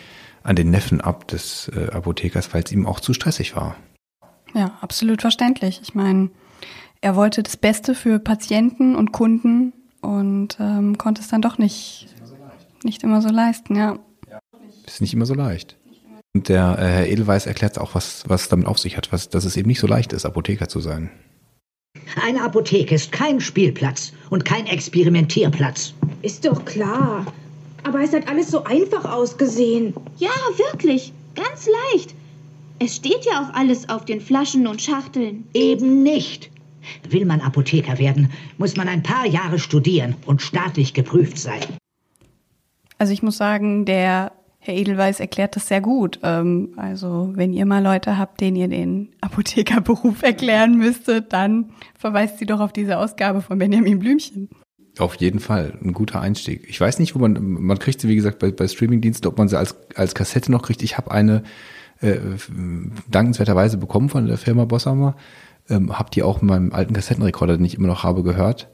an 0.49 0.55
den 0.55 0.71
Neffen 0.71 0.99
ab 0.99 1.27
des 1.27 1.71
äh, 1.75 1.91
Apothekers, 1.91 2.53
weil 2.53 2.63
es 2.63 2.71
ihm 2.71 2.88
auch 2.88 2.99
zu 2.99 3.13
stressig 3.13 3.55
war. 3.55 3.75
Ja, 4.55 4.77
absolut 4.81 5.21
verständlich. 5.21 5.79
Ich 5.83 5.93
meine, 5.93 6.31
er 7.01 7.15
wollte 7.15 7.43
das 7.43 7.55
Beste 7.55 7.93
für 7.93 8.17
Patienten 8.17 8.95
und 8.95 9.12
Kunden 9.12 9.73
und 10.01 10.57
ähm, 10.59 10.97
konnte 10.97 11.21
es 11.21 11.27
dann 11.27 11.41
doch 11.41 11.57
nicht 11.59 12.07
nicht 12.83 13.03
immer 13.03 13.21
so 13.21 13.29
leisten, 13.29 13.75
ja. 13.75 13.99
Ist 14.85 15.01
nicht 15.01 15.13
immer 15.13 15.25
so 15.25 15.33
leicht. 15.33 15.77
Und 16.33 16.49
der 16.49 16.77
äh, 16.79 16.85
Herr 16.85 17.07
Edelweiß 17.07 17.45
erklärt 17.45 17.77
auch, 17.77 17.95
was, 17.95 18.23
was 18.27 18.49
damit 18.49 18.67
auf 18.67 18.79
sich 18.79 18.97
hat, 18.97 19.12
was, 19.12 19.29
dass 19.29 19.45
es 19.45 19.57
eben 19.57 19.67
nicht 19.67 19.79
so 19.79 19.88
leicht 19.88 20.13
ist, 20.13 20.25
Apotheker 20.25 20.67
zu 20.67 20.79
sein. 20.79 21.12
Eine 22.23 22.43
Apotheke 22.43 22.95
ist 22.95 23.12
kein 23.12 23.39
Spielplatz 23.41 24.13
und 24.29 24.45
kein 24.45 24.65
Experimentierplatz. 24.67 25.93
Ist 26.21 26.45
doch 26.45 26.63
klar. 26.65 27.25
Aber 27.83 28.01
es 28.01 28.13
hat 28.13 28.27
alles 28.27 28.51
so 28.51 28.63
einfach 28.63 29.05
ausgesehen. 29.05 29.93
Ja, 30.17 30.29
wirklich. 30.57 31.13
Ganz 31.35 31.67
leicht. 31.93 32.13
Es 32.79 32.95
steht 32.95 33.25
ja 33.25 33.43
auch 33.43 33.53
alles 33.53 33.89
auf 33.89 34.05
den 34.05 34.21
Flaschen 34.21 34.67
und 34.67 34.81
Schachteln. 34.81 35.45
Eben 35.53 36.03
nicht. 36.03 36.49
Will 37.09 37.25
man 37.25 37.41
Apotheker 37.41 37.99
werden, 37.99 38.31
muss 38.57 38.77
man 38.77 38.87
ein 38.87 39.03
paar 39.03 39.25
Jahre 39.25 39.59
studieren 39.59 40.15
und 40.25 40.41
staatlich 40.41 40.93
geprüft 40.93 41.37
sein. 41.37 41.61
Also 42.97 43.13
ich 43.13 43.21
muss 43.21 43.37
sagen, 43.37 43.85
der 43.85 44.31
Herr 44.59 44.75
Edelweiß 44.75 45.19
erklärt 45.19 45.55
das 45.55 45.67
sehr 45.67 45.81
gut. 45.81 46.19
Ähm, 46.21 46.73
also 46.75 47.31
wenn 47.33 47.53
ihr 47.53 47.65
mal 47.65 47.83
Leute 47.83 48.17
habt, 48.17 48.41
denen 48.41 48.57
ihr 48.57 48.67
den 48.67 49.09
Apothekerberuf 49.21 50.21
erklären 50.21 50.77
müsstet, 50.77 51.31
dann 51.33 51.71
verweist 51.97 52.39
sie 52.39 52.45
doch 52.45 52.59
auf 52.59 52.73
diese 52.73 52.97
Ausgabe 52.97 53.41
von 53.41 53.57
Benjamin 53.57 53.99
Blümchen. 53.99 54.49
Auf 54.99 55.15
jeden 55.15 55.39
Fall, 55.39 55.77
ein 55.81 55.93
guter 55.93 56.19
Einstieg. 56.19 56.65
Ich 56.67 56.79
weiß 56.79 56.99
nicht, 56.99 57.15
wo 57.15 57.19
man, 57.19 57.41
man 57.41 57.79
kriegt 57.79 58.01
sie, 58.01 58.09
wie 58.09 58.17
gesagt, 58.17 58.38
bei, 58.39 58.51
bei 58.51 58.67
Streamingdiensten, 58.67 59.29
ob 59.31 59.38
man 59.38 59.47
sie 59.47 59.57
als, 59.57 59.77
als 59.95 60.13
Kassette 60.13 60.51
noch 60.51 60.62
kriegt. 60.62 60.83
Ich 60.83 60.97
habe 60.97 61.12
eine 61.12 61.43
äh, 62.01 62.17
dankenswerterweise 63.09 63.77
bekommen 63.77 64.09
von 64.09 64.27
der 64.27 64.38
Firma 64.38 64.65
Bosshammer. 64.65 65.15
Ähm, 65.69 65.97
hab 65.97 66.12
die 66.12 66.21
auch 66.21 66.41
in 66.41 66.47
meinem 66.47 66.73
alten 66.73 66.93
Kassettenrekorder, 66.93 67.55
den 67.55 67.65
ich 67.65 67.75
immer 67.75 67.88
noch 67.88 68.03
habe, 68.03 68.23
gehört. 68.23 68.69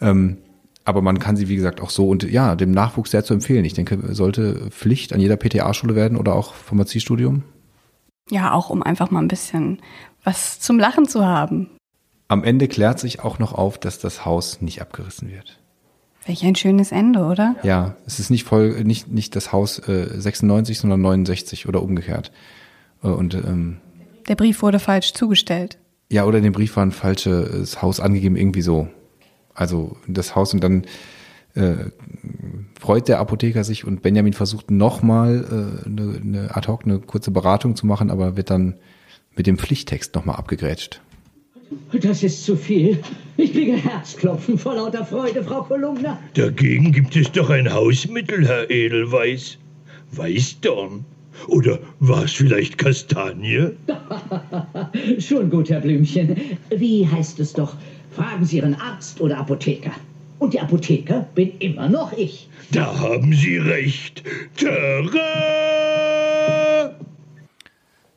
Ähm, 0.00 0.38
aber 0.84 1.02
man 1.02 1.18
kann 1.18 1.36
sie, 1.36 1.48
wie 1.48 1.56
gesagt, 1.56 1.80
auch 1.80 1.90
so 1.90 2.08
und 2.08 2.22
ja, 2.22 2.54
dem 2.54 2.70
Nachwuchs 2.70 3.10
sehr 3.10 3.24
zu 3.24 3.34
empfehlen. 3.34 3.64
Ich 3.64 3.74
denke, 3.74 4.14
sollte 4.14 4.70
Pflicht 4.70 5.12
an 5.12 5.20
jeder 5.20 5.36
PTA-Schule 5.36 5.96
werden 5.96 6.16
oder 6.16 6.36
auch 6.36 6.54
Pharmaziestudium. 6.54 7.42
Ja, 8.30 8.52
auch 8.52 8.70
um 8.70 8.84
einfach 8.84 9.10
mal 9.10 9.22
ein 9.22 9.28
bisschen 9.28 9.80
was 10.22 10.60
zum 10.60 10.78
Lachen 10.78 11.08
zu 11.08 11.24
haben. 11.24 11.75
Am 12.28 12.42
Ende 12.42 12.68
klärt 12.68 12.98
sich 12.98 13.20
auch 13.20 13.38
noch 13.38 13.52
auf, 13.52 13.78
dass 13.78 13.98
das 13.98 14.24
Haus 14.24 14.60
nicht 14.60 14.82
abgerissen 14.82 15.30
wird. 15.30 15.58
Welch 16.26 16.44
ein 16.44 16.56
schönes 16.56 16.90
Ende, 16.90 17.24
oder? 17.24 17.54
Ja, 17.62 17.94
es 18.04 18.18
ist 18.18 18.30
nicht 18.30 18.42
voll, 18.42 18.82
nicht, 18.82 19.08
nicht 19.08 19.36
das 19.36 19.52
Haus 19.52 19.78
äh, 19.88 20.08
96, 20.20 20.78
sondern 20.78 21.00
69 21.00 21.68
oder 21.68 21.82
umgekehrt. 21.82 22.32
Äh, 23.02 23.08
und 23.08 23.34
ähm, 23.34 23.78
der 24.26 24.34
Brief 24.34 24.60
wurde 24.62 24.80
falsch 24.80 25.12
zugestellt. 25.12 25.78
Ja, 26.10 26.24
oder 26.24 26.38
in 26.38 26.44
dem 26.44 26.52
Brief 26.52 26.76
war 26.76 26.84
ein 26.84 26.92
falsches 26.92 27.80
Haus 27.80 28.00
angegeben, 28.00 28.36
irgendwie 28.36 28.62
so. 28.62 28.88
Also 29.54 29.96
das 30.08 30.34
Haus 30.34 30.52
und 30.52 30.64
dann 30.64 30.84
äh, 31.54 31.90
freut 32.78 33.08
der 33.08 33.20
Apotheker 33.20 33.62
sich 33.62 33.84
und 33.84 34.02
Benjamin 34.02 34.32
versucht 34.32 34.70
nochmal 34.70 35.44
äh, 35.84 35.86
eine, 35.86 36.20
eine 36.20 36.56
ad 36.56 36.68
hoc, 36.68 36.84
eine 36.84 36.98
kurze 36.98 37.30
Beratung 37.30 37.76
zu 37.76 37.86
machen, 37.86 38.10
aber 38.10 38.36
wird 38.36 38.50
dann 38.50 38.74
mit 39.36 39.46
dem 39.46 39.58
Pflichttext 39.58 40.14
nochmal 40.14 40.36
abgegrätscht. 40.36 41.00
Das 41.92 42.22
ist 42.22 42.44
zu 42.44 42.56
viel. 42.56 42.98
Ich 43.36 43.52
kriege 43.52 43.76
Herzklopfen 43.76 44.58
vor 44.58 44.74
lauter 44.74 45.04
Freude, 45.04 45.42
Frau 45.42 45.62
Kolumna. 45.62 46.18
Dagegen 46.34 46.92
gibt 46.92 47.16
es 47.16 47.30
doch 47.32 47.50
ein 47.50 47.72
Hausmittel, 47.72 48.46
Herr 48.46 48.70
Edelweiß. 48.70 49.58
Weißdorn. 50.12 51.04
Oder 51.48 51.78
war 52.00 52.24
es 52.24 52.32
vielleicht 52.32 52.78
Kastanie? 52.78 53.72
Schon 55.18 55.50
gut, 55.50 55.68
Herr 55.70 55.80
Blümchen. 55.80 56.36
Wie 56.74 57.06
heißt 57.06 57.40
es 57.40 57.52
doch? 57.52 57.74
Fragen 58.10 58.44
Sie 58.44 58.56
Ihren 58.56 58.74
Arzt 58.74 59.20
oder 59.20 59.38
Apotheker. 59.38 59.92
Und 60.38 60.54
die 60.54 60.60
Apotheker 60.60 61.26
bin 61.34 61.52
immer 61.58 61.88
noch 61.88 62.12
ich. 62.12 62.48
Da 62.72 62.98
haben 62.98 63.32
Sie 63.32 63.58
recht. 63.58 64.22
Töre! 64.56 65.20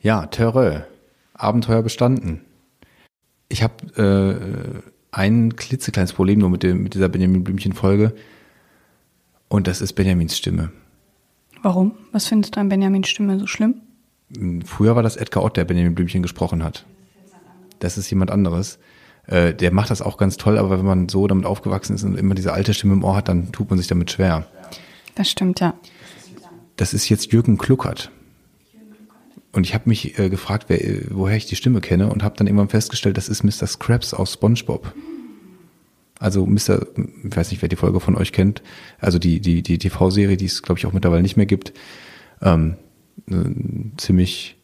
Ja, 0.01 0.25
Töre. 0.27 0.85
Abenteuer 1.33 1.81
bestanden. 1.83 2.41
Ich 3.49 3.63
habe 3.63 4.81
äh, 4.81 4.89
ein 5.11 5.55
klitzekleines 5.55 6.13
Problem 6.13 6.39
nur 6.39 6.49
mit, 6.49 6.63
dem, 6.63 6.83
mit 6.83 6.93
dieser 6.93 7.09
Benjamin 7.09 7.43
Blümchen-Folge. 7.43 8.13
Und 9.47 9.67
das 9.67 9.81
ist 9.81 9.93
Benjamins 9.93 10.37
Stimme. 10.37 10.71
Warum? 11.63 11.93
Was 12.11 12.27
findest 12.27 12.55
du 12.55 12.59
an 12.59 12.69
Benjamins 12.69 13.09
Stimme 13.09 13.39
so 13.39 13.47
schlimm? 13.47 13.81
Früher 14.63 14.95
war 14.95 15.03
das 15.03 15.15
Edgar 15.15 15.43
Ott, 15.43 15.57
der 15.57 15.65
Benjamin 15.65 15.95
Blümchen 15.95 16.21
gesprochen 16.21 16.63
hat. 16.63 16.85
Das 17.79 17.97
ist 17.97 18.09
jemand 18.09 18.29
anderes. 18.29 18.77
Äh, 19.25 19.53
der 19.55 19.71
macht 19.71 19.89
das 19.89 20.01
auch 20.01 20.17
ganz 20.17 20.37
toll, 20.37 20.57
aber 20.57 20.77
wenn 20.77 20.85
man 20.85 21.09
so 21.09 21.25
damit 21.27 21.45
aufgewachsen 21.45 21.95
ist 21.95 22.03
und 22.03 22.17
immer 22.17 22.35
diese 22.35 22.53
alte 22.53 22.73
Stimme 22.73 22.93
im 22.93 23.03
Ohr 23.03 23.15
hat, 23.15 23.27
dann 23.27 23.51
tut 23.51 23.69
man 23.69 23.79
sich 23.79 23.87
damit 23.87 24.11
schwer. 24.11 24.45
Das 25.15 25.29
stimmt, 25.29 25.59
ja. 25.59 25.73
Das 26.77 26.93
ist 26.93 27.09
jetzt 27.09 27.31
Jürgen 27.33 27.57
Kluckert. 27.57 28.11
Und 29.51 29.65
ich 29.65 29.73
habe 29.73 29.89
mich 29.89 30.19
äh, 30.19 30.29
gefragt, 30.29 30.65
wer, 30.67 30.79
woher 31.09 31.35
ich 31.35 31.47
die 31.47 31.55
Stimme 31.55 31.81
kenne 31.81 32.09
und 32.11 32.23
habe 32.23 32.37
dann 32.37 32.47
irgendwann 32.47 32.69
festgestellt, 32.69 33.17
das 33.17 33.29
ist 33.29 33.43
Mr. 33.43 33.67
Scraps 33.67 34.13
aus 34.13 34.33
SpongeBob. 34.33 34.93
Also 36.19 36.45
Mr., 36.45 36.85
ich 37.23 37.35
weiß 37.35 37.51
nicht, 37.51 37.61
wer 37.61 37.69
die 37.69 37.75
Folge 37.75 37.99
von 37.99 38.15
euch 38.15 38.31
kennt, 38.31 38.61
also 38.99 39.17
die, 39.17 39.39
die, 39.39 39.63
die 39.63 39.77
TV-Serie, 39.77 40.37
die 40.37 40.45
es, 40.45 40.61
glaube 40.61 40.77
ich, 40.77 40.85
auch 40.85 40.93
mittlerweile 40.93 41.21
nicht 41.21 41.37
mehr 41.37 41.45
gibt, 41.45 41.73
ähm, 42.41 42.75
ziemlich 43.97 44.57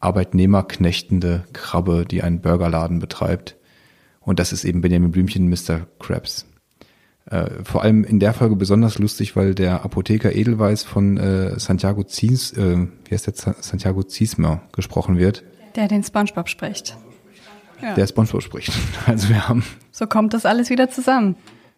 arbeitnehmerknechtende 0.00 1.44
Krabbe, 1.52 2.04
die 2.10 2.22
einen 2.22 2.40
Burgerladen 2.40 2.98
betreibt. 2.98 3.56
Und 4.20 4.38
das 4.38 4.52
ist 4.52 4.64
eben 4.64 4.80
Benjamin 4.80 5.12
Blümchen, 5.12 5.48
Mr. 5.48 5.86
Krabs. 5.98 6.46
Äh, 7.26 7.64
vor 7.64 7.82
allem 7.82 8.04
in 8.04 8.18
der 8.18 8.32
Folge 8.32 8.56
besonders 8.56 8.98
lustig, 8.98 9.36
weil 9.36 9.54
der 9.54 9.84
Apotheker 9.84 10.34
Edelweiß 10.34 10.84
von 10.84 11.16
äh, 11.16 11.58
Santiago 11.58 12.02
Zies, 12.02 12.52
äh, 12.52 12.86
wie 13.04 13.14
heißt 13.14 13.26
der 13.26 13.54
Santiago 13.60 14.02
Ziesmer 14.02 14.62
gesprochen 14.72 15.18
wird. 15.18 15.44
Der 15.76 15.86
den 15.86 16.02
Spongebob 16.02 16.48
spricht. 16.48 16.96
Ja. 17.80 17.94
Der 17.94 18.06
Spongebob 18.06 18.42
spricht. 18.42 18.72
Also 19.06 19.28
wir 19.28 19.48
haben. 19.48 19.64
So 19.92 20.06
kommt 20.06 20.34
das 20.34 20.46
alles 20.46 20.70
wieder 20.70 20.90
zusammen. 20.90 21.36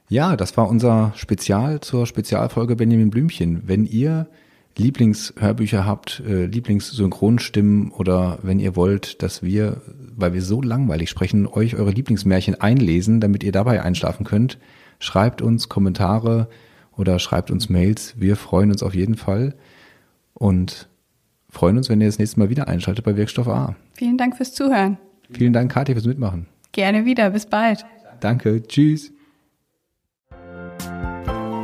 Ja, 0.09 0.37
das 0.37 0.57
war 0.57 0.69
unser 0.69 1.13
Spezial 1.17 1.81
zur 1.81 2.07
Spezialfolge 2.07 2.77
Benjamin 2.77 3.11
Blümchen. 3.11 3.63
Wenn 3.67 3.87
ihr 3.87 4.29
Lieblingshörbücher 4.77 5.85
habt, 5.85 6.23
äh, 6.27 6.47
Lieblingssynchronstimmen 6.47 7.91
oder 7.91 8.39
wenn 8.43 8.59
ihr 8.59 8.75
wollt, 8.75 9.23
dass 9.23 9.43
wir, 9.43 9.83
weil 10.17 10.33
wir 10.33 10.43
so 10.43 10.63
langweilig 10.63 11.11
sprechen, 11.11 11.47
euch 11.47 11.77
eure 11.77 11.91
Lieblingsmärchen 11.91 12.61
einlesen, 12.61 13.21
damit 13.21 13.43
ihr 13.43 13.53
dabei 13.53 13.83
einschlafen 13.83 14.25
könnt, 14.25 14.59
schreibt 15.03 15.43
uns 15.43 15.69
Kommentare 15.69 16.49
oder 16.97 17.19
schreibt 17.19 17.51
uns 17.51 17.69
Mails. 17.69 18.15
Wir 18.19 18.37
freuen 18.37 18.71
uns 18.71 18.83
auf 18.83 18.95
jeden 18.95 19.17
Fall 19.17 19.55
und 20.35 20.89
freuen 21.51 21.77
uns, 21.77 21.89
wenn 21.89 22.01
ihr 22.01 22.07
das 22.07 22.19
nächste 22.19 22.39
Mal 22.39 22.51
wieder 22.51 22.69
einschaltet 22.69 23.05
bei 23.05 23.17
Wirkstoff 23.17 23.49
A. 23.49 23.75
Vielen 23.95 24.17
Dank 24.17 24.37
fürs 24.37 24.55
Zuhören. 24.55 24.99
Vielen 25.31 25.53
Dank, 25.53 25.73
Kathi, 25.73 25.93
fürs 25.95 26.07
Mitmachen. 26.07 26.47
Gerne 26.71 27.05
wieder. 27.05 27.31
Bis 27.31 27.47
bald. 27.47 27.85
Danke. 28.21 28.63
Tschüss. 28.63 29.13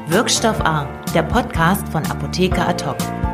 Wirkstoff 0.09 0.61
A, 0.63 0.89
der 1.15 1.23
Podcast 1.23 1.87
von 1.89 2.05
Apotheker 2.07 2.69
Ad 2.69 2.85
hoc. 2.85 3.28